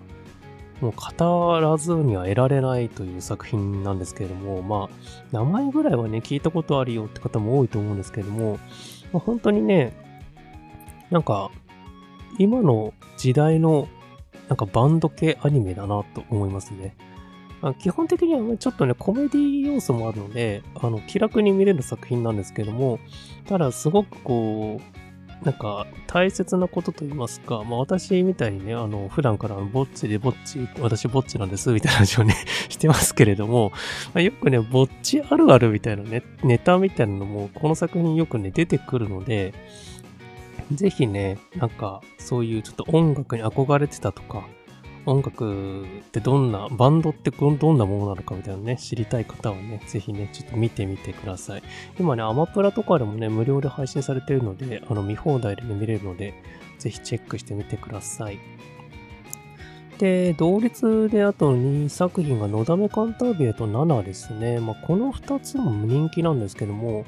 [0.81, 4.97] もう語らずには得られないという作品なんですけれども、まあ、
[5.31, 8.59] 名前ぐらいはね、聞いたことあるよって方も多いと思うんですけれども、
[9.13, 9.93] まあ、本当にね、
[11.11, 11.49] なんか、
[12.37, 13.87] 今の時代の、
[14.49, 16.95] なんかバンド系アニメだなと思いますね。
[17.61, 22.99] あ基本的にはちょっとね、コメディ要素もあるので、あの、気楽に見れる作品なんですけども、
[23.47, 25.04] ただすごくこう、
[25.45, 32.33] なんか大切なことと言いますか、まあ私みたいにね、あの、普段からぼっちでぼっち、私ぼっちなんです、みたいな話をね、
[32.67, 33.71] してますけれども、
[34.15, 39.53] まあ、よくね、ぼっちあるあるみたいなね、ネタみたいなのも、この作品よくね、出てくるので、
[40.71, 44.47] ぜひね、なんか、そういうちょっと音楽に憧れてたとか、
[45.05, 51.63] 音楽ってどんな、バンドってどんなものなのかみたいなね、知りたい方はね、ぜひね、ちょっと見てみてください。
[51.99, 56.33] 今ね、アマプラとかでもね、無料で配信されてるので、あの、見放題で、ね、見れるので、
[56.79, 58.39] ぜひチェックしてみてください。
[59.99, 64.59] で、同率であと2作品が、のだめカンタービレと7ですね。
[64.59, 67.05] まあ、この2つも人気なんですけども、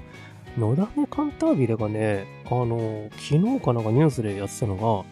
[0.57, 5.05] のだめカンタービレがね、あの、昨日かなんかニュースでやってたの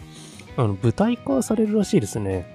[0.56, 2.55] が、あの、舞台化されるらしいですね。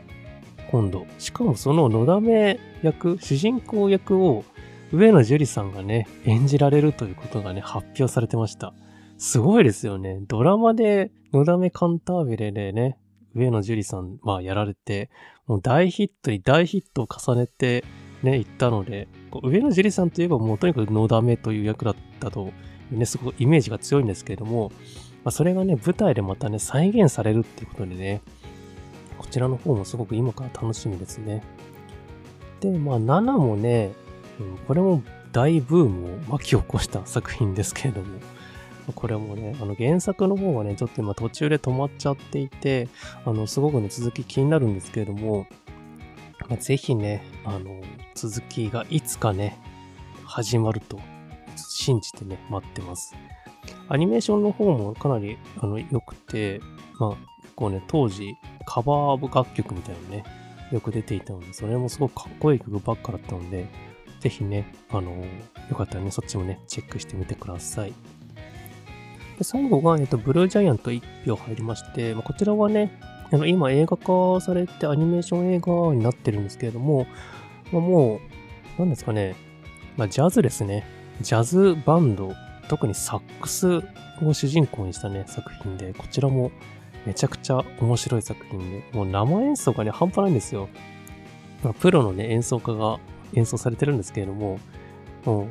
[0.70, 1.06] 今度。
[1.18, 4.44] しかもそののだめ役、主人公役を
[4.92, 8.72] 上野樹里さんがね、演じられるということがね、発表されてました。
[9.18, 10.20] すごいですよね。
[10.26, 12.98] ドラマで、のだめカンタービレでね、
[13.34, 15.10] 上野樹里さん、まあやられて、
[15.46, 17.84] もう大ヒットに大ヒットを重ねて
[18.22, 19.08] ね、行ったので、
[19.42, 22.52] 上野樹里さんといえばもうとにかくのだめという役だったと、
[22.90, 24.72] ね、すごくイメージが強いんですけれども、
[25.24, 28.22] まあ、それがね、舞台でまたね、再現されるっていうことでね、
[29.20, 31.44] こちらの方もすごく今から楽しみですね。
[32.60, 33.92] で、まあ、7もね、
[34.40, 38.18] うん、これも大ブームを巻き起こした作品ですけれども、
[38.94, 42.88] これもね、あの原作の方がね、ちょっと今途中で止まっちゃっていて、
[43.26, 45.46] あの、すごくね、続き気になるんですけれども、
[46.48, 47.82] まあ、ぜひね、あの、
[48.14, 49.58] 続きがいつかね、
[50.24, 50.98] 始まると
[51.56, 53.14] 信じてね、待ってます。
[53.90, 56.62] アニメーションの方もかなり、あの、良くて、
[56.98, 57.10] まあ、
[57.42, 58.34] 結構ね、当時、
[58.70, 60.24] カバー楽曲みたいなのね、
[60.70, 63.66] よく出ていたので、それもすごくかっこいい曲ばっかだったので、
[64.20, 65.10] ぜひね、あの、
[65.68, 67.92] よかったらね、そっちもね、チェックしてみてください。
[69.38, 72.96] で最後が、えっと、ブルージャイアント1票入りまして、まあ、こちらはね、
[73.32, 77.08] あの、今映画化されてアニメーション映画になってるんですけれども、
[77.72, 78.20] まあ、も
[78.78, 79.34] う、なんですかね、
[79.96, 80.86] まあ、ジャズですね。
[81.22, 82.32] ジャズバンド、
[82.68, 83.82] 特にサックス
[84.22, 86.52] を主人公にしたね、作品で、こちらも
[87.07, 90.68] めちゃくちゃ面白い作品で、もう生演奏がね、半端ないんですよ。
[91.62, 92.98] まあ、プロのね、演奏家が
[93.34, 94.59] 演奏されてるんですけれども、
[95.24, 95.48] もう、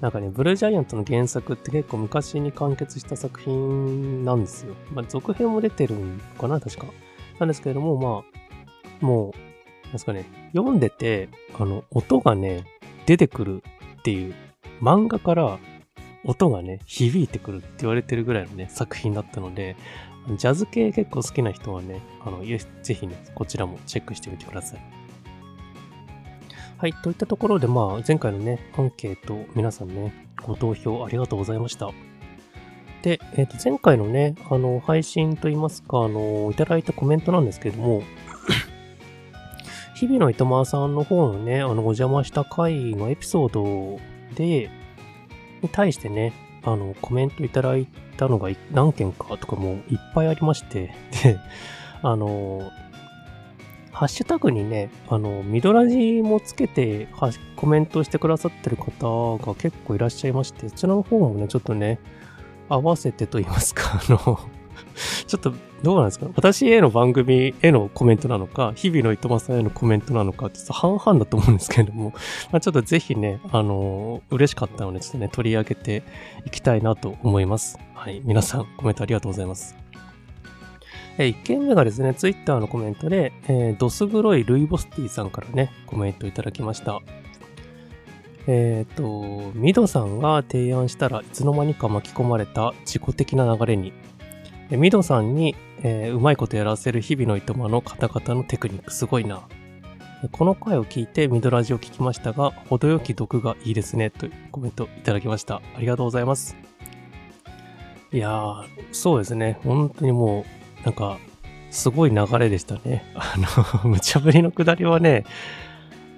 [0.00, 4.74] なんかね、ブルージャイアントの原作って結構昔に完結した作品なんですよ。
[4.92, 6.86] まあ、続編も出てるんかな、確か。
[7.38, 8.24] なんですけれども、ま
[9.02, 11.28] あ、もう、なんですかね、読んでて、
[11.58, 12.64] あの、音がね、
[13.06, 13.62] 出てくる
[13.98, 14.34] っていう、
[14.80, 15.58] 漫画から
[16.24, 19.76] 音がね、響いてくるって言われてるぐらいのね、作品だったので、
[20.36, 24.80] ジャズ系結構好きな人はね、あの、ぜひね、こちらもチェックしてみてください。
[26.78, 26.92] はい。
[26.94, 31.90] といったところで、まあ、前回のね、アンケート、皆さんね、ご投票ありがとうございました。
[33.02, 38.02] で、えっ、と、前回のね、あの、配信といいますか、あの、いただいたコメントなんですけども、
[39.94, 44.00] 日々の糸満さんの方のね、あの、お邪魔した回のエピソード
[44.34, 44.70] で、
[45.60, 47.86] に対してね、あの、コメントいただい
[48.16, 50.92] たのが何件かとかもいっぱいありまして、
[51.22, 51.38] で、
[52.02, 52.70] あの、
[53.92, 57.08] ハッシュタグにね、あの、ミドラジもつけて
[57.56, 61.98] コメントしてくださってる方が結構いらっしゃいまして、そちらの方もね、ちょっとね、
[62.68, 64.40] 合わせてと言いますか、あの、
[65.26, 66.26] ちょっとどうなんですか？
[66.34, 72.12] 私への番組へのコメントなのか、日々の糸間さんへのコメントなのか、ちょっと半々だと思うんですけれども、
[72.52, 76.02] まあ、ちょっとぜひね、あの、嬉しかったので、ちょっとね、取り上げて
[76.46, 77.78] いきたいなと思います。
[77.94, 78.20] はい。
[78.24, 79.76] 皆さん、コメントありがとうございます。
[81.18, 87.00] え1件目がですね、ツイッターのコメントで、えー、ドス黒いルイボスティさんからね、コメントいただきました。
[88.46, 93.92] えっ、と、ミドさんが提案したらいつの間にか巻き込まれた自己的な流れに、
[94.76, 99.42] ミドさんに、えーうまいことやらせる日々のいとまの方々のテクニックすごいな。
[100.32, 105.62] この回を聞いてミドラジを聞きましたが、程よき毒がいいですね、というコメントいただきました。
[105.76, 106.56] ありがとうございます。
[108.12, 109.58] いやー、そうですね。
[109.64, 110.44] 本当にも
[110.82, 111.18] う、なんか、
[111.70, 113.04] すごい流れでしたね。
[113.14, 113.34] あ
[113.84, 115.24] の、無茶ぶりのくだりはね、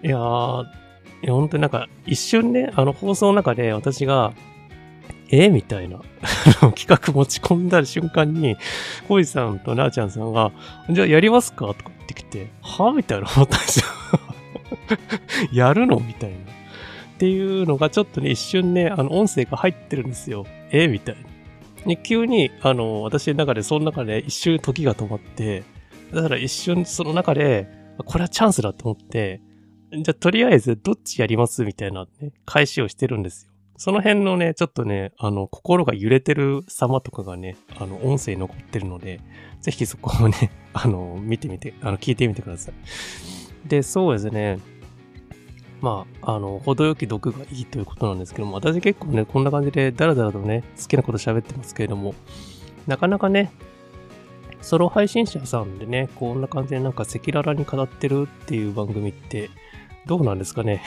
[0.03, 4.33] いやー、いや本当になんか、一瞬ね、あの放送の中で私が、
[5.33, 5.49] え？
[5.49, 5.99] みたいな、
[6.77, 8.57] 企画持ち込んだ瞬間に、
[9.09, 10.53] コイさんとなーちゃんさんが、
[10.91, 11.67] じゃあやりますか？
[11.69, 12.93] とか言ってきて、は？
[12.93, 13.87] みたいな思ったんですよ。
[15.53, 15.99] やるの？
[15.99, 16.37] みたいな。
[16.37, 16.41] っ
[17.19, 20.47] ていうのがちょっとね、一瞬ね、あの、音声が入ってるんですよ。
[20.71, 20.87] え？
[20.89, 21.23] みたいな。
[21.87, 25.65] で急に、あの、私の中で、その中で一瞬時が止まって、
[26.13, 27.69] だから一瞬その中で、
[28.05, 29.41] これはチャンスだと思って、
[29.93, 31.65] じゃあとりあえずどっちやります？
[31.65, 33.52] みたいなね、返しをしてるんですよ。
[33.77, 39.21] その辺のね、ちょっとね、あの、心が揺れてる様とかがね、あの、音声に残ってるので、
[39.61, 43.69] ぜひそこをね、 あの、見てみて、あの、聞いてみてください。
[43.69, 44.59] で、そうですね。
[45.81, 52.15] まあ、あの、程よき毒がいいということなんですけども、私結構ね、こんな感じでダラダラとね、好きなこと喋ってますけれども、
[52.87, 53.51] なかなかね、
[54.61, 59.51] ソロ配信者さんでね、こんな感じでなんか赤裸々に語ってるっていう番組って、
[60.07, 60.83] どうなんですかね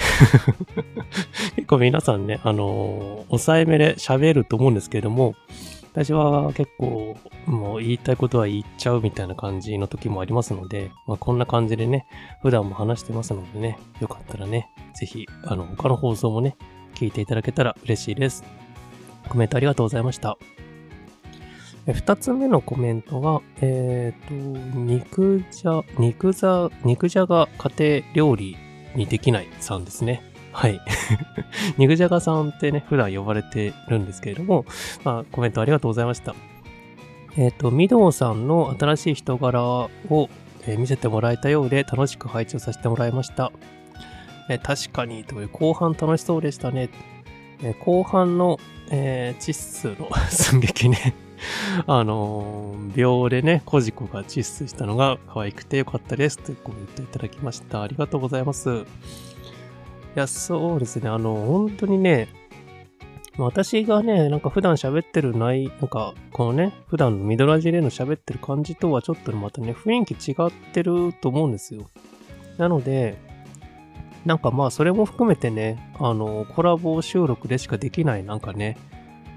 [1.56, 5.36] 結構皆さんね、あのー抑えめで喋ると思うんですけれども、
[5.96, 12.06] 私は結構、もう言いたいことは言っちゃうみたいな感じの時もありますので、まあこんな感じでね、
[12.42, 16.58] 普段も話してますのでね、よかったらね、ぜひ、あの、他の放送もね、
[16.96, 18.44] 聞いていただけたら嬉しいです。
[19.30, 20.38] コメントありがとうございました。
[21.88, 28.58] 二つ目のコメントが、えっ、と、肉じゃ、肉ざ、肉じゃが家庭料理
[28.96, 30.22] にできないさんですね。
[30.52, 30.80] はい。
[31.78, 34.66] 肉じゃがさんってね、普段呼ばれてるんですけれども、
[35.04, 36.34] まあ、コメントありがとうございました。
[37.38, 39.90] えっ、と、みどうさんの新しい人柄を、
[40.68, 43.52] えー見せてもらえたようで楽しく配置をさせてもらいました。
[44.50, 46.90] えー確かに、という後半楽しそうでしたね。
[47.62, 51.14] え後半の、えー、窒素の 寸劇ね。
[51.88, 56.38] あのー秒でね、コジコが窒素したのが可愛くてよかったです。
[56.40, 57.82] というコメントいただきました。
[57.82, 58.70] ありがとうございます。
[58.70, 58.84] い
[60.16, 61.10] や、そうですね。
[61.10, 62.30] あの、本当にね、
[63.38, 71.90] 私がね、なんか普段喋ってる内、なんか、このね、普段のミドラジでの喋ってる感じとはちょっとまたね、雰囲気違ってると思うんですよ。
[72.58, 73.18] なので、
[74.26, 78.78] なんかまあ、それも含めてね、あの、コラボ収録でしかできないなんかね、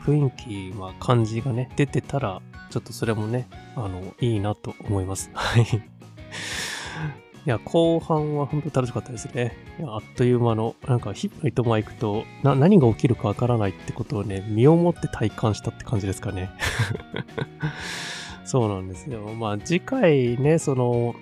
[0.05, 0.30] 雰囲
[0.72, 2.40] 気、まあ、感じがね、出てたら、
[2.70, 5.30] ちょっとそれもね、あの、いいなと思います。
[5.34, 5.64] はい。
[5.64, 9.57] いや、後半は本当楽しかったですね。
[9.78, 16.51] いやあっという間の、なんか、ヒップの糸間行くと、な、何が起きるかわからないってことをね、身をもって体感したって感じですかね。
[18.44, 19.20] そうなんですよ。
[19.34, 21.14] まあ、次回ね、その、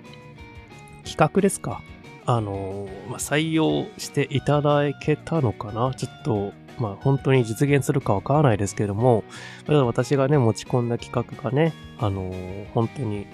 [1.05, 1.81] 企画ですか。
[2.25, 9.23] あの、まあ、採用していただけたのかなちょっと、まあ、本当に実現するかわからないですけれども、
[9.65, 12.31] ただ私がね、持ち込んだ企画がね、あの、
[12.73, 13.27] 本当に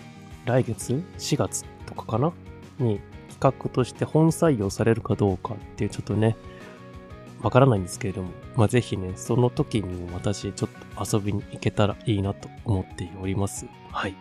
[0.45, 2.33] 来月 ?4 月とかかな？
[2.79, 6.35] に企画として本採用されるかどうかっていうちょっとね、
[7.41, 13.67] わからないんですけれども、まあ、ぜひね、その時にも私ちょっと遊びに行けたらいいなと思っております。
[13.91, 14.15] はい。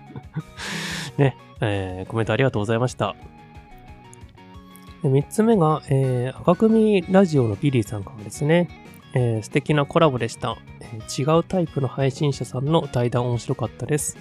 [1.16, 3.16] ね、えー、コメントありがとうございました。
[5.04, 8.70] で三つ目が、えー、赤組ラジオのビリーさんからですね、
[9.12, 14.16] えー素敵なコラボでした、えー違うタイプの配信者さんの対談面白かったです。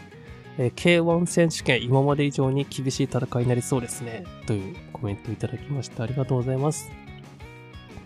[0.58, 4.26] えー K1 選手権今まで以上に厳しい戦いになりそうですね。
[4.46, 6.04] というコメントいただきました。
[6.04, 6.92] ありがとうございます。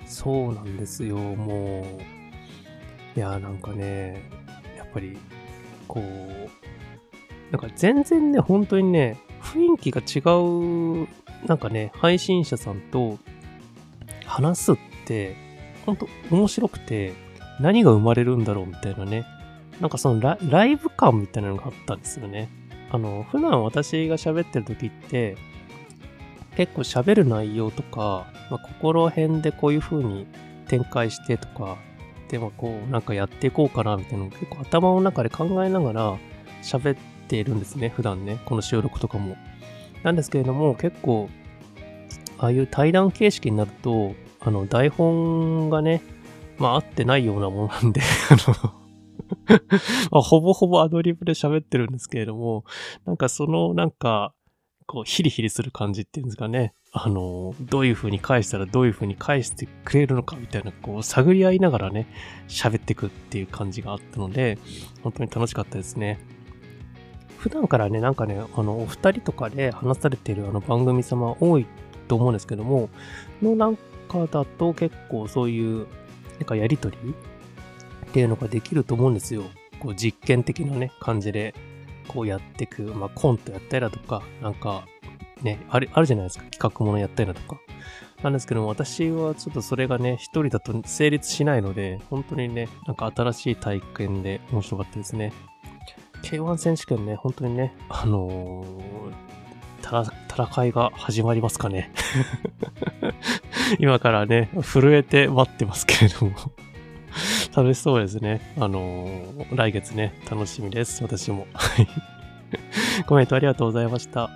[0.05, 1.81] そうなんですよ、も
[3.15, 3.17] う。
[3.17, 4.29] いや、なんかね、
[4.77, 5.17] やっぱり、
[5.87, 10.19] こう、なんか全然ね、本当にね、雰囲気が違
[11.03, 11.07] う、
[11.45, 13.17] なんかね、配信者さんと
[14.25, 15.35] 話すって、
[15.85, 17.13] 本当面白くて、
[17.59, 19.25] 何が生まれるんだろうみたいなね。
[19.79, 22.49] なんかそのラライブ感みたいなのがあったんですよね。
[22.91, 25.37] あの、普段私が喋ってる時って、
[26.55, 30.25] 結構喋る内容とか、まあ、ここら辺でこういう風に
[30.67, 31.77] 展開してとか、
[32.29, 36.17] でもこう、なんかやっていこうかなみたいなのを結構頭の中で考えながら
[36.63, 39.37] 喋っているんですね、普段ね、この収録とかも。
[40.07, 41.29] なんですけれども、結構、
[42.37, 46.01] ああいう対談形式になると、あの、台本がね、
[46.57, 48.01] まあ合ってないようなものなんで、
[48.31, 48.37] あ
[50.15, 52.63] の、ほぼほぼアドリブで喋ってるんですけれども、
[53.05, 54.33] なんかその、なんか、
[54.85, 56.73] こう、ヒリヒリする感じっていうんですかね。
[56.93, 62.07] あの、どういう風に返したらどういう風に返してくれるのかみたいな、こう、探り合いながらね、
[62.47, 64.57] 喋ってくっていう感じがあったので、
[65.03, 66.36] 本当に楽しかったですね。
[67.37, 71.65] 普段からね、なんかね、あの、お二人とかで話されてるあの番組様多い
[72.07, 72.89] と思うんですけども、
[73.41, 75.87] のなんかだと結構そういう、
[76.39, 76.97] なんかやりとり
[78.07, 79.43] っていうのができると思うんですよ。
[79.79, 81.53] こう実験的なね、感じで、
[82.07, 84.85] こうやっていく、まあコントやったりだとか、なんか、
[85.41, 87.59] ね、ある、あるじゃないですか、企画ものやったりだとか。
[88.23, 95.33] なんですけども、私はちょっとそれがね、一人だと成立しないので、本当にね、なんか新しい体験で面白かったですね。
[96.23, 99.27] K1 選手権ね、本当にね、あのー
[99.81, 101.91] たら戦いが始まりますかね。
[103.79, 106.35] 今からね、震えて待ってますけれども。
[107.55, 108.53] 楽しそうですね。
[108.59, 111.01] あのー来月ね、楽しみです。
[111.03, 111.47] 私も。
[113.05, 114.29] コメントありがとうございました。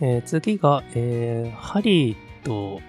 [0.00, 2.80] えー次が、えーハリーと、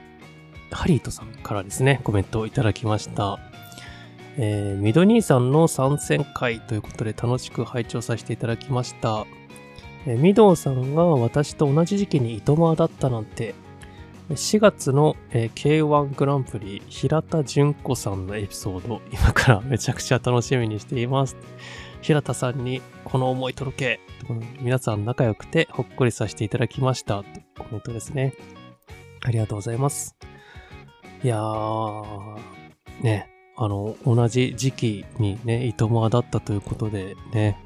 [0.72, 3.40] ハリートさんからですね、コメントをいただきました。
[4.44, 9.28] えーミド兄さんの参戦会ということで楽しく拝聴させていただきました。
[10.08, 13.54] えーミドさんが私と同じ時期に糸満だったなんて、
[14.30, 21.38] 4月の、えー K1 グランプリ平田純子さんのエピソード、今からめちゃくちゃ楽しみにしています。
[22.02, 24.00] 平田さんにこの思い届け、
[24.60, 27.24] 皆さん仲良くてほっこりさせていただきました。
[27.54, 28.34] とコメントですね。
[29.24, 30.16] ありがとうございます。
[31.24, 32.40] いやー、
[33.04, 33.31] ね、
[33.64, 37.64] あの、同じ時期にね、いとまだったということでね、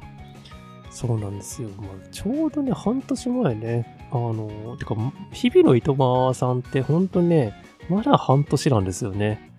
[0.90, 1.70] そうなんですよ。
[1.78, 4.94] まあ、ちょうどね、半年前ね、あの、てか、
[5.32, 7.54] 日々のいとまさんって本当にね、
[7.90, 9.50] まだ半年なんですよね。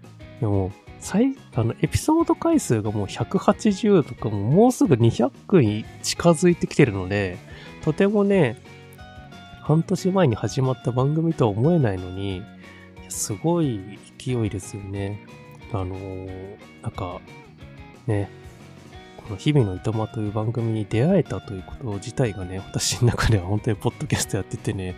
[0.41, 7.39] でも、最、あの、エピソード回数がもう180とかももうすぐ200に近づいてきてるので、
[7.83, 8.61] とてもね、
[9.63, 12.43] 半年前に始まった番組とは思えないのに、
[13.09, 15.25] すごい勢いですよね。
[15.73, 17.21] あのーなんか、
[18.07, 18.31] ね、
[19.17, 24.95] この日々のいとまという番組に出会えたということ自体がね、私の中では本当にポッドキャストやっててね、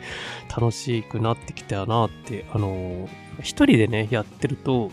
[0.55, 3.09] 楽しくなってきたなって、あのー
[3.41, 4.91] 一人でね、やってると、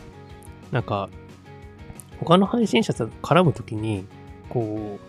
[0.71, 1.09] なんか、
[2.19, 4.05] 他の配信者と絡むときに、
[4.49, 4.99] こ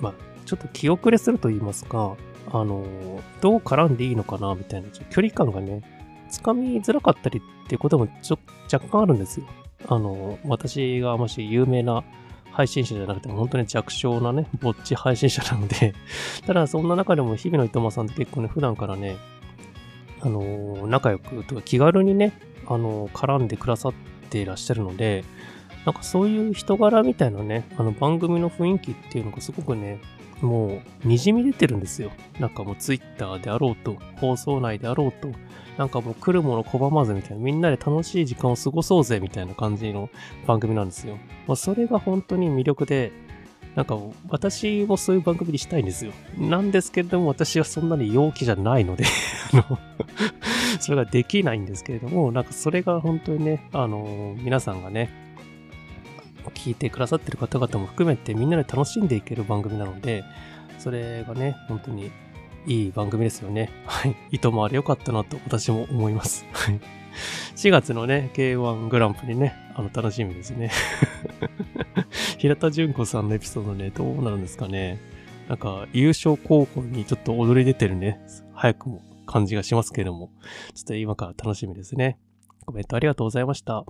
[0.00, 0.14] う、まあ、
[0.46, 2.16] ちょっと気遅れすると言いますか、
[2.50, 5.82] あのーどう絡んでいいのかな、みたいな、距離感がね、
[6.30, 8.38] つかみづらかったりっていうこともちょ
[8.72, 9.46] 若干あるんですよ。
[9.86, 12.02] あの、私がもし有名な
[12.50, 15.94] 配信者じゃなくても本当に弱小なね、ぼっち配信者なので、
[16.46, 19.16] ただそんな中でも日々のいとまさんって結構ね、普段からね、
[20.20, 22.32] あの、仲良くとか気軽にね、
[22.66, 23.92] あの、絡んでくださっ
[24.30, 25.24] ていらっしゃるので、
[25.86, 30.00] なんかそういう人柄みたいなね、あの番組の雰囲気っていうのがすごくね、
[30.40, 32.10] もう、にじみ出てるんですよ。
[32.38, 35.30] なんかもうツイッターであろうと、放送内であろうと、
[35.76, 40.10] なんかもう来るもの拒まずみたいな、みんなで楽しい時間を過ごそうぜみたいな感じの
[40.46, 41.16] 番組なんですよ。
[41.46, 43.12] まあ、それが本当に魅力で、
[43.74, 43.96] なんか
[44.28, 46.12] 私もそういう番組にしたいんですよ。
[46.36, 49.04] なんですけれども、私はそんなに陽気じゃないので
[49.52, 49.78] あの、
[50.80, 55.27] それができないんですけれども、なんかそれが本当にね、あの、皆さんがね、
[56.50, 60.24] 聞いてくださってる方々も含めてみんなで楽しんでいける番組なので、
[60.78, 62.10] それがね、本当に
[62.66, 63.70] いい番組ですよね。
[63.86, 64.16] はい。
[64.32, 66.44] いともあれ良かったなと私も思います。
[66.52, 66.80] はい。
[67.56, 70.70] 4月のね、K1 グランプリね、あの、楽しみですね。
[72.38, 74.98] 平田純子さんのエピソードね、どうなるんですかね。
[75.48, 78.20] なんか、優勝候補にちょっと踊り出てるね、
[78.52, 80.30] 早くも感じがしますけれども、
[80.74, 82.18] ちょっと今から楽しみですね。
[82.66, 83.84] コメントありがとうございました。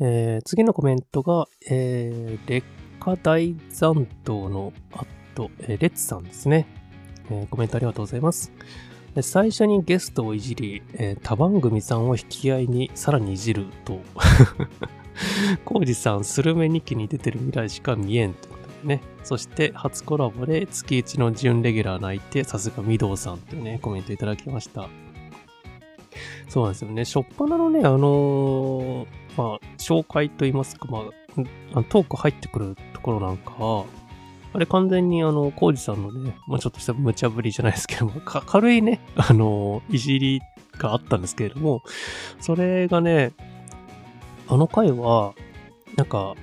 [0.00, 2.66] えー次のコメントが、えー、劣
[3.00, 6.66] 化大残党のアット、えーレッツさんですね、
[7.30, 8.52] えーコメントありがとうございます。
[9.20, 14.00] 最初にゲストをいじり、えー他番組さんを引き合いにさらにいじると、
[15.64, 19.00] コウジさん、スルメ2期に出てる未来しか見えんということね。
[19.22, 24.88] そして、初コラボで月1の準レギュラー泣いて、さすが御堂さんというね、コメントいただきました。
[26.48, 27.04] そうなんですよね。
[27.04, 29.06] しょっぱなのね、あのー
[29.36, 31.04] まあ、紹介といいますか、ま
[31.74, 33.52] あ、トーク入ってくるところなんか、
[34.54, 40.42] あれ完全にあの、コウジさんのね、まあちょっとした無茶ぶりじゃないですけど も、軽いね、あのいじり
[40.78, 41.82] があったんですけれども、
[42.40, 43.32] それがね、
[44.48, 45.34] あの回は、
[45.96, 46.34] なんか、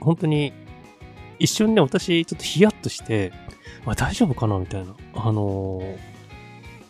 [0.00, 0.52] 本当に、
[1.38, 3.32] 一瞬ね、私、ちょっとヒヤッとして、
[3.86, 4.94] あ、大丈夫かなみたいな。
[5.14, 5.80] あの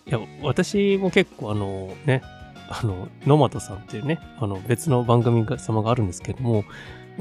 [0.07, 2.23] いや、私も結構あのね、
[2.71, 6.65] あの、野又さんっていうね、あの別の番組様があるんですけども、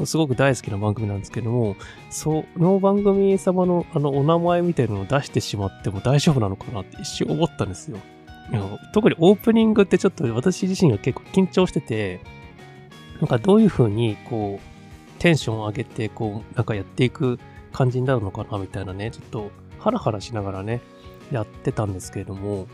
[0.06, 1.76] すごく大好きな番組なんですけども、
[2.12, 7.98] その番組様のあのお名前みたいなのを出してしまっても大丈夫なのかなって一瞬思ったんですよ。
[8.94, 12.22] 特にオープニングってちょっと私自身が結構緊張してて、
[13.20, 17.40] なんかどういう風にこう、テンションを上げて、こう、なんかやっていく
[17.74, 20.82] 感じになるのかなみたいなね、ちょっとハラハラしながらね、
[21.32, 22.68] やってたんですけれども、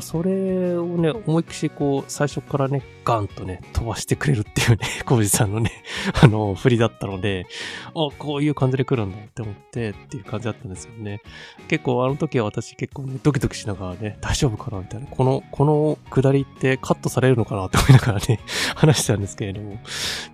[0.00, 5.70] それをね、思いっきしこう、最初からね、ガンとね、飛ばしてくれるっていうね、コウジさんのね、
[6.22, 7.46] あの、振りだったので、
[7.88, 11.20] あ、こういう感じで来るんだって思ってっていう感じだったんですよね。
[11.68, 15.06] 結構あの時は私結構ね、ドキドキしながらね、大丈夫かなみたいな。
[15.06, 18.40] この、この下りってカットされるのかなって思いながらね、
[18.76, 19.78] 話したんですけれども、っ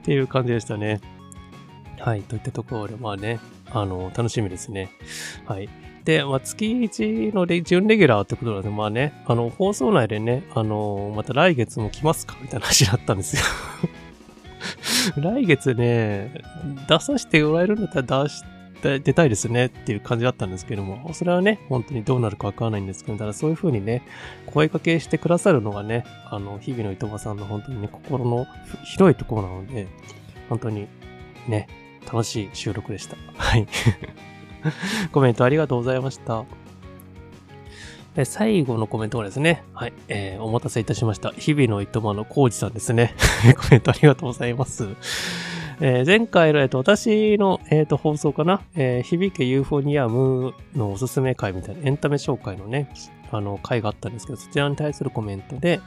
[0.02, 1.00] ていう感じでしたね。
[2.00, 3.40] はい、といったところで、まあね、
[3.70, 4.90] あの、楽しみですね。
[5.46, 5.68] はい。
[6.04, 13.42] で、まあ、月1のレ準レギュラーってことなんで、まあね、あの、放送内でね、あの、また来月も来ますかみたいな話だったんですよ。
[15.16, 16.42] 来月ね、
[16.88, 24.02] 出させてもらえるんだったら出して、出たいですねっていう感じだったんですけども、それはね、本当にどうなるかわからないんですけど、ただそういう風にね、
[24.44, 28.46] 声かけしてくださるのがね、あの、日々のいとまさんの本当にね、心の
[28.84, 29.86] 広いところなので、
[30.50, 30.86] 本当に
[31.48, 31.66] ね、
[32.04, 33.16] 楽しい収録でした。
[33.38, 33.66] はい。
[35.12, 36.44] コメントありがとうございました。
[38.14, 41.30] で最後のコメントがですね、はい、えー、お待たせいたしました。
[41.30, 43.14] 日々のいとまのコウジさんですね。
[43.58, 44.88] コメントありがとうございます。
[45.80, 52.88] えー前回の、えっと、私の、えっと、放送かな、えー響けユーフォニアムのおすすめ会みたいなエンタメ紹介のね、
[53.32, 55.80] あの、回があったんですけど、そちらに対するコメントで、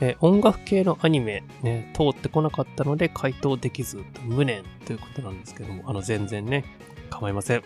[0.00, 6.64] え音楽系のアニメ、ね、通ってこなかったので回答できず、無念ということなんですけども、あの、全然ね、
[7.06, 7.62] 構いません。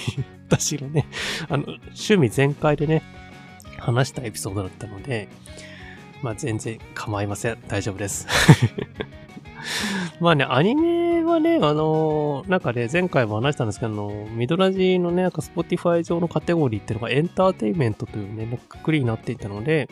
[0.48, 1.06] 私がね、
[1.48, 3.02] あの、趣味全開でね、
[3.78, 5.28] 話したエピソードだったので、
[6.22, 7.58] まあ全然構いません。
[7.68, 8.26] 大丈夫です。
[10.20, 19.88] まあね、アニメはね、あのなんかね、前回も話したんですけど、あのミドラジのね、なんか Spotify 上のカテゴリーっていうのがエンターテインメントというね、なんかくくりになっていたので、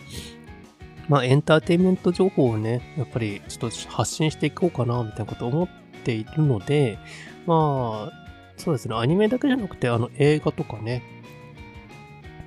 [1.09, 5.69] まあエンターテインメント情報をね、やっぱりちょっと発信していこうかな、みたいなこと思っ
[6.05, 6.99] ているので、
[7.47, 8.22] まあ、
[8.57, 11.03] そうですね、アニメだけじゃなくて、あの映画とかね、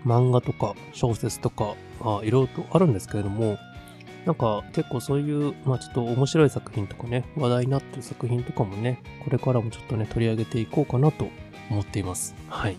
[0.06, 3.58] 漫画とか小説とか、あいろいろとあるんですけれども、
[4.26, 11.28] なんか結構そういう、まあちょっと面白い作品とかね、話題になってる作品とかもね、これからもちょっとね、取り上げていこうかなと
[11.70, 12.36] 思っています。
[12.50, 12.78] はい。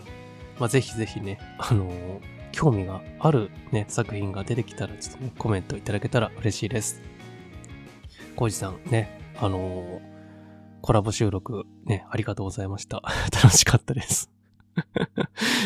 [0.59, 2.21] まあぜひぜひね、あのー
[2.53, 7.03] 興味があるね、作品が出てきたら、ちょっとね、コメントいただけたら嬉しいです。
[8.35, 10.16] コウジさんね、あのー
[10.87, 13.03] コラボ収録ね、ありがとうございました。
[13.43, 14.31] 楽しかったです。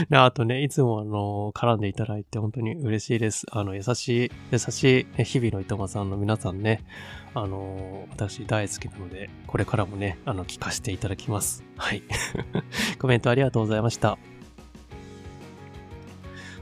[0.08, 3.44] であとね、いつもあの、絡んでいただいて本当に嬉しいです。
[3.50, 6.82] あの、優しい、優しい、ね、日々のいとまさんの皆さんね、
[7.34, 11.64] あの、私大好きなので、これからもね、あの、聞かせていただきます。
[11.76, 12.02] はい。
[12.98, 14.16] コメントありがとうございました。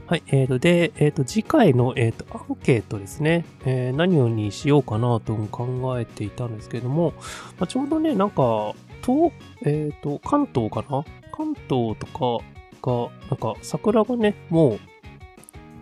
[0.09, 0.23] はい。
[0.29, 3.45] えーと、で、えーと、次回の、えーと、アンケートですね。
[3.63, 7.13] えー何をにしようかなと考えていたんですけれども、
[7.59, 8.73] まあ、ちょうどね、なんか、
[9.05, 9.31] 東、
[9.67, 11.05] えっ、と、関東かな？
[11.31, 12.43] 関東とか
[12.81, 14.79] が、なんか、桜がね、もう、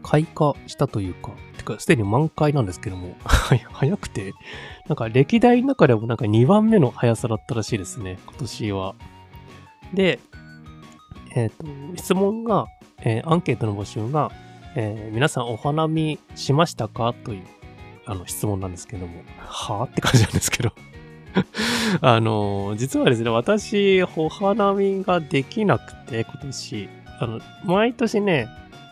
[0.03, 4.33] 開花したというか、てか、すでに満開なんですけども、 早くて、
[4.89, 8.95] なんか、歴代の中でもなんか2番目の速さだったらしいですね、今年は。
[9.93, 10.19] で、
[11.33, 11.65] えっ、と、
[11.95, 12.67] 質問が、
[13.03, 14.31] えーアンケートの募集が、
[14.75, 17.13] えー皆さんお花見しましたか？
[17.23, 17.43] という、
[18.05, 20.71] あの、質問なんですけども、はぁって感じなんですけど。
[22.01, 26.89] あの、実はですね、私、お花見ができなくて、今年、
[27.19, 28.47] あの、毎年ね、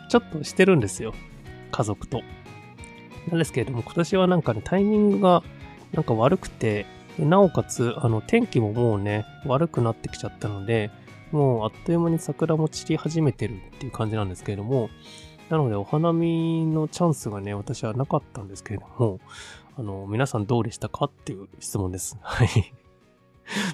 [0.10, 1.14] ちょっとしてるんですよ。
[1.72, 2.22] 家族と。
[3.30, 5.42] なんですけれども、今年はなんかね、タイミングが
[5.94, 6.86] なんか悪くて、
[7.18, 10.92] なおかつ、あの、天気ももうね、悪くなってきちゃったので、
[11.32, 14.90] もうあっという間に桜も散り始めてるっていう感じなんですけれども、
[15.50, 19.20] なのでお花見のチャンスがね、私はなかったんですけれども、
[19.78, 22.18] あの、皆さんどうでしたかっていう質問です。
[22.24, 22.50] はい。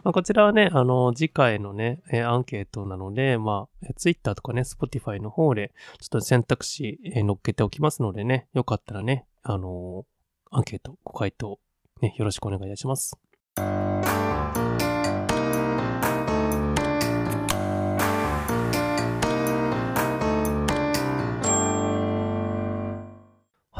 [0.03, 10.05] まこちらはね、あの、次回のね、えアンケートなので、まあ、Twitter とかね、Spotify の方で、ちょっと選択肢、えー載っけておきますのでね、よかったらね、あの
[10.51, 11.59] アンケート、ご回答、
[12.01, 13.17] ね、よろしくお願いいたします。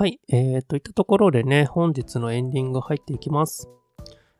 [0.01, 3.69] はい、えー、といったところでね、本日のエンディング入っていきます。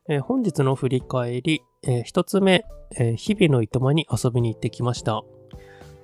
[0.09, 2.66] えー本日の振り返り、えー一つ目、
[2.97, 5.22] えー日々のいとまに遊びに行ってきました。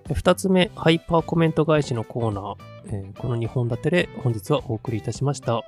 [0.09, 2.55] えー二つ目、ハイパーコメント返しのコーナー、
[2.85, 5.63] えーこの2本立てで本日はお送りいたしました。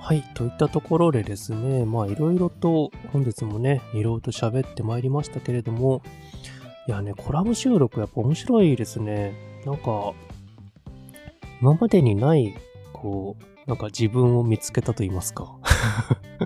[0.00, 6.02] はい、といったところでですね、まあいろいろと本日もね、いろいろと喋ってまいりましたけれども、
[6.88, 9.34] いやね、コラボ収録やっぱ面白いですね。
[9.64, 10.14] なんか、
[11.60, 12.54] 今までにない、
[12.92, 15.56] こう、なんか自分を見つけたと言いますか。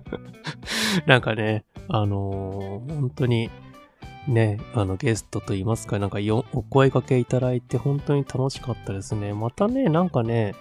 [1.07, 3.51] なんかね、あのー本当に、
[4.27, 9.33] ね、あのゲストと言いますか、なんかよお声掛けいただいて本当に楽しかったですね。
[9.33, 10.55] またね、なんかね、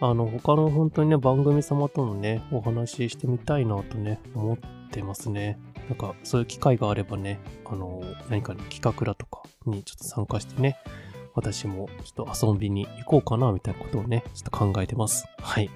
[0.00, 4.58] あの、他の本当にね、番組様とのね、お話ししてみたいなとね、思っ
[4.90, 5.58] てますね。
[5.88, 10.76] なんか、そういう機会があればね、あの、何かの企画だとかにちょっと参加してね、
[11.36, 15.26] 私もちょっと遊びに行こうかな、みたいなことをね、ちょっと考えてます。
[15.38, 15.70] はい。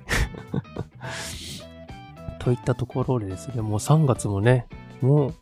[2.40, 4.66] といったところでですね、もう3月もね、
[5.02, 5.34] もう、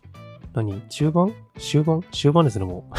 [0.55, 1.33] 何中盤？
[1.57, 2.03] 終盤？
[2.11, 2.95] 終盤ですね、もう。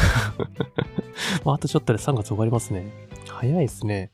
[1.50, 2.90] あとちょっとで3月終わりますね。
[3.28, 4.10] 早いですね。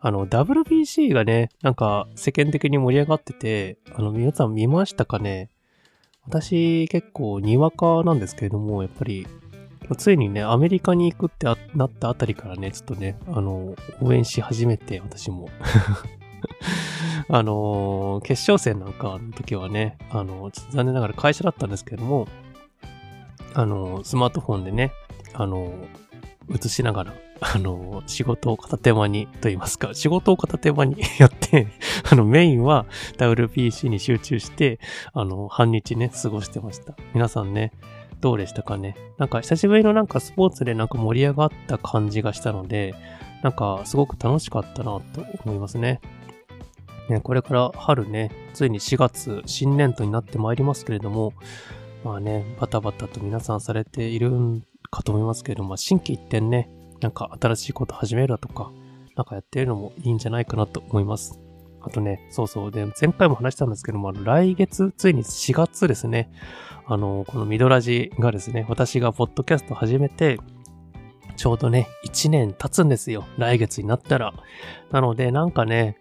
[0.00, 5.50] あの、WBC がね、なんか世間的に盛り上がってて、あの、皆さん見ましたかね？
[6.26, 9.26] 私結構にわかなんですけれども、やっぱり、
[9.96, 15.48] ついにね、アメリカに行くってなったあたりからね、ちょっとね、あの、応援し始めて、私も。
[17.30, 22.26] あの決勝戦なんかの時はね、あのちょっと残念ながら会社だったんですけども、
[23.54, 24.92] あのスマートフォンでね、
[25.34, 25.74] あの
[26.50, 31.68] 映しながら、あの仕事を片手間に、と言いますか、仕事を片手間に やって、
[32.10, 32.86] あの、メインは
[33.18, 34.80] WPC に集中して、
[35.12, 36.96] あの、半日ね、過ごしてました。
[37.14, 37.72] 皆さんね、
[38.20, 42.94] どうでしたかねなんか久しぶりのなんかスポーツでなんか盛り上がった感じがしたので、
[43.42, 46.00] なんかすごく楽しかったなと思いますね。
[47.08, 51.32] ね、これから春ね、ついに4月、新年度になってまいりますけれども、
[52.04, 56.68] まあね、バタバタと皆さんされているんかと思いますけれども、まあ、新規一点ね、
[57.00, 58.70] なんか新しいこと始めるだとか、
[59.16, 61.40] なんかやってるのもいいんじゃないかなと思います。
[61.88, 62.70] あとね、そうそう。
[62.70, 66.30] で、前回も話したんですけども、あの来月、ついに4月ですね。
[66.86, 70.38] あの、このミドラジがですね、私がポッドキャスト始めて、
[71.36, 73.24] ちょうどね、1年経つんですよ。
[73.38, 74.34] 来月になったら。
[74.90, 75.96] なので、なんかね、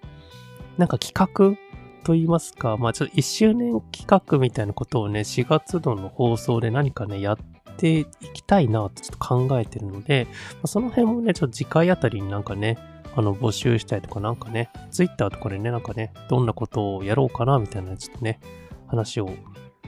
[0.78, 1.58] なんか企画
[2.04, 7.38] と言いますか、まあちょっと1周年企画みたいなことをね、4月度の放送で何かね、やっ
[7.78, 12.78] ていきたいなとちょっと考えてるので、まあ、その辺もね、ちょっと次回あたりになんかね、
[13.18, 18.40] あの、募集したりとかなんかね、ツイッターとかでね、なんかね、どんなことをやろうかなみたいなちょっとね、
[18.86, 19.32] 話を、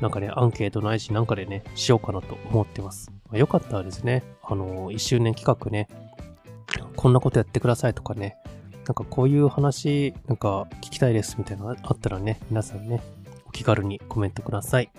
[0.02, 3.12] なんかね、アンケートないしなんかでね、しようかなと思ってます。
[3.26, 5.88] まあ、よかったらですね、あの、1周年企画ね、
[6.96, 8.36] こんなことやってくださいとかね、
[8.88, 13.04] なんかこういう話、なんか聞きたいですみたいなのあったらね、皆さんね、
[13.46, 14.90] お気軽にコメントください。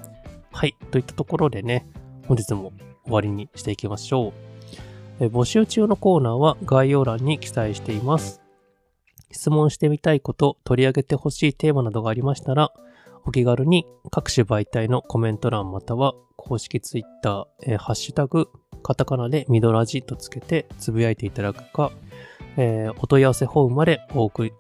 [0.53, 0.77] はい。
[0.93, 1.85] といったところでね、
[2.29, 2.73] 本日も
[3.05, 4.50] 終わりにしていきましょう。
[5.27, 8.41] 募集中のコーナーは概要欄に記載しています。
[9.31, 12.73] 質問してみたいこと、取り上げてほしいテーマなどがありましたら、
[13.25, 18.49] お気軽に各種媒体のコメント欄または公式ツイッター、えーハッシュタグ、
[18.83, 21.93] カタカナでミドラジとつけてつぶやいていただくか、
[22.57, 24.53] えーお問い合わせフォームまでお送り、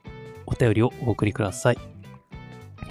[0.46, 1.78] お便りをお送りください。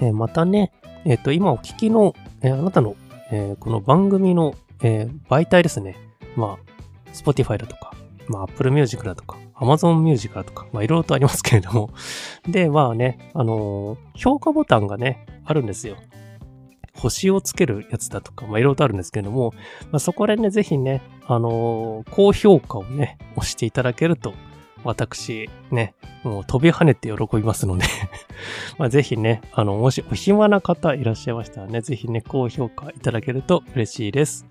[0.00, 0.72] えーまたね、
[1.04, 2.96] えっ、と、今お聞きの、えーあなたの、
[3.30, 5.96] えーこの番組の、えー媒体ですね。
[6.36, 6.69] まあ、
[7.12, 7.92] Spotify だとか、
[8.28, 11.90] まあ、Apple Music だとか、Amazon Music だとか、まあ、いろいろとありますけれども。
[12.48, 15.96] で、まあね、あのー評価ボタンがね、あるんですよ。
[16.94, 19.52] 星をつけるやつだとか、まあ、いろいろとあるんですけれども、
[19.90, 24.34] まあ、そこでね、ぜひね、あのー高評価をね、押していただけると、
[24.84, 27.84] 私、ね、もう飛び跳ねて喜びますので
[28.78, 34.46] まあぜひね、あの、もしお暇な方いらっしゃいましたらね、ぜひね、高評価いただけると嬉しいです。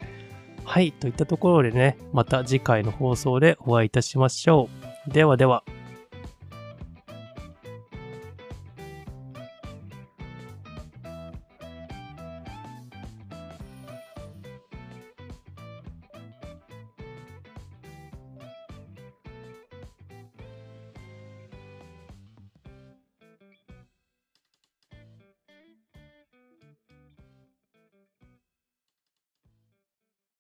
[0.64, 4.70] はい、といったところでね、また次回の放送でお会いいたしましょ
[5.08, 5.12] う。
[5.12, 5.64] ではでは。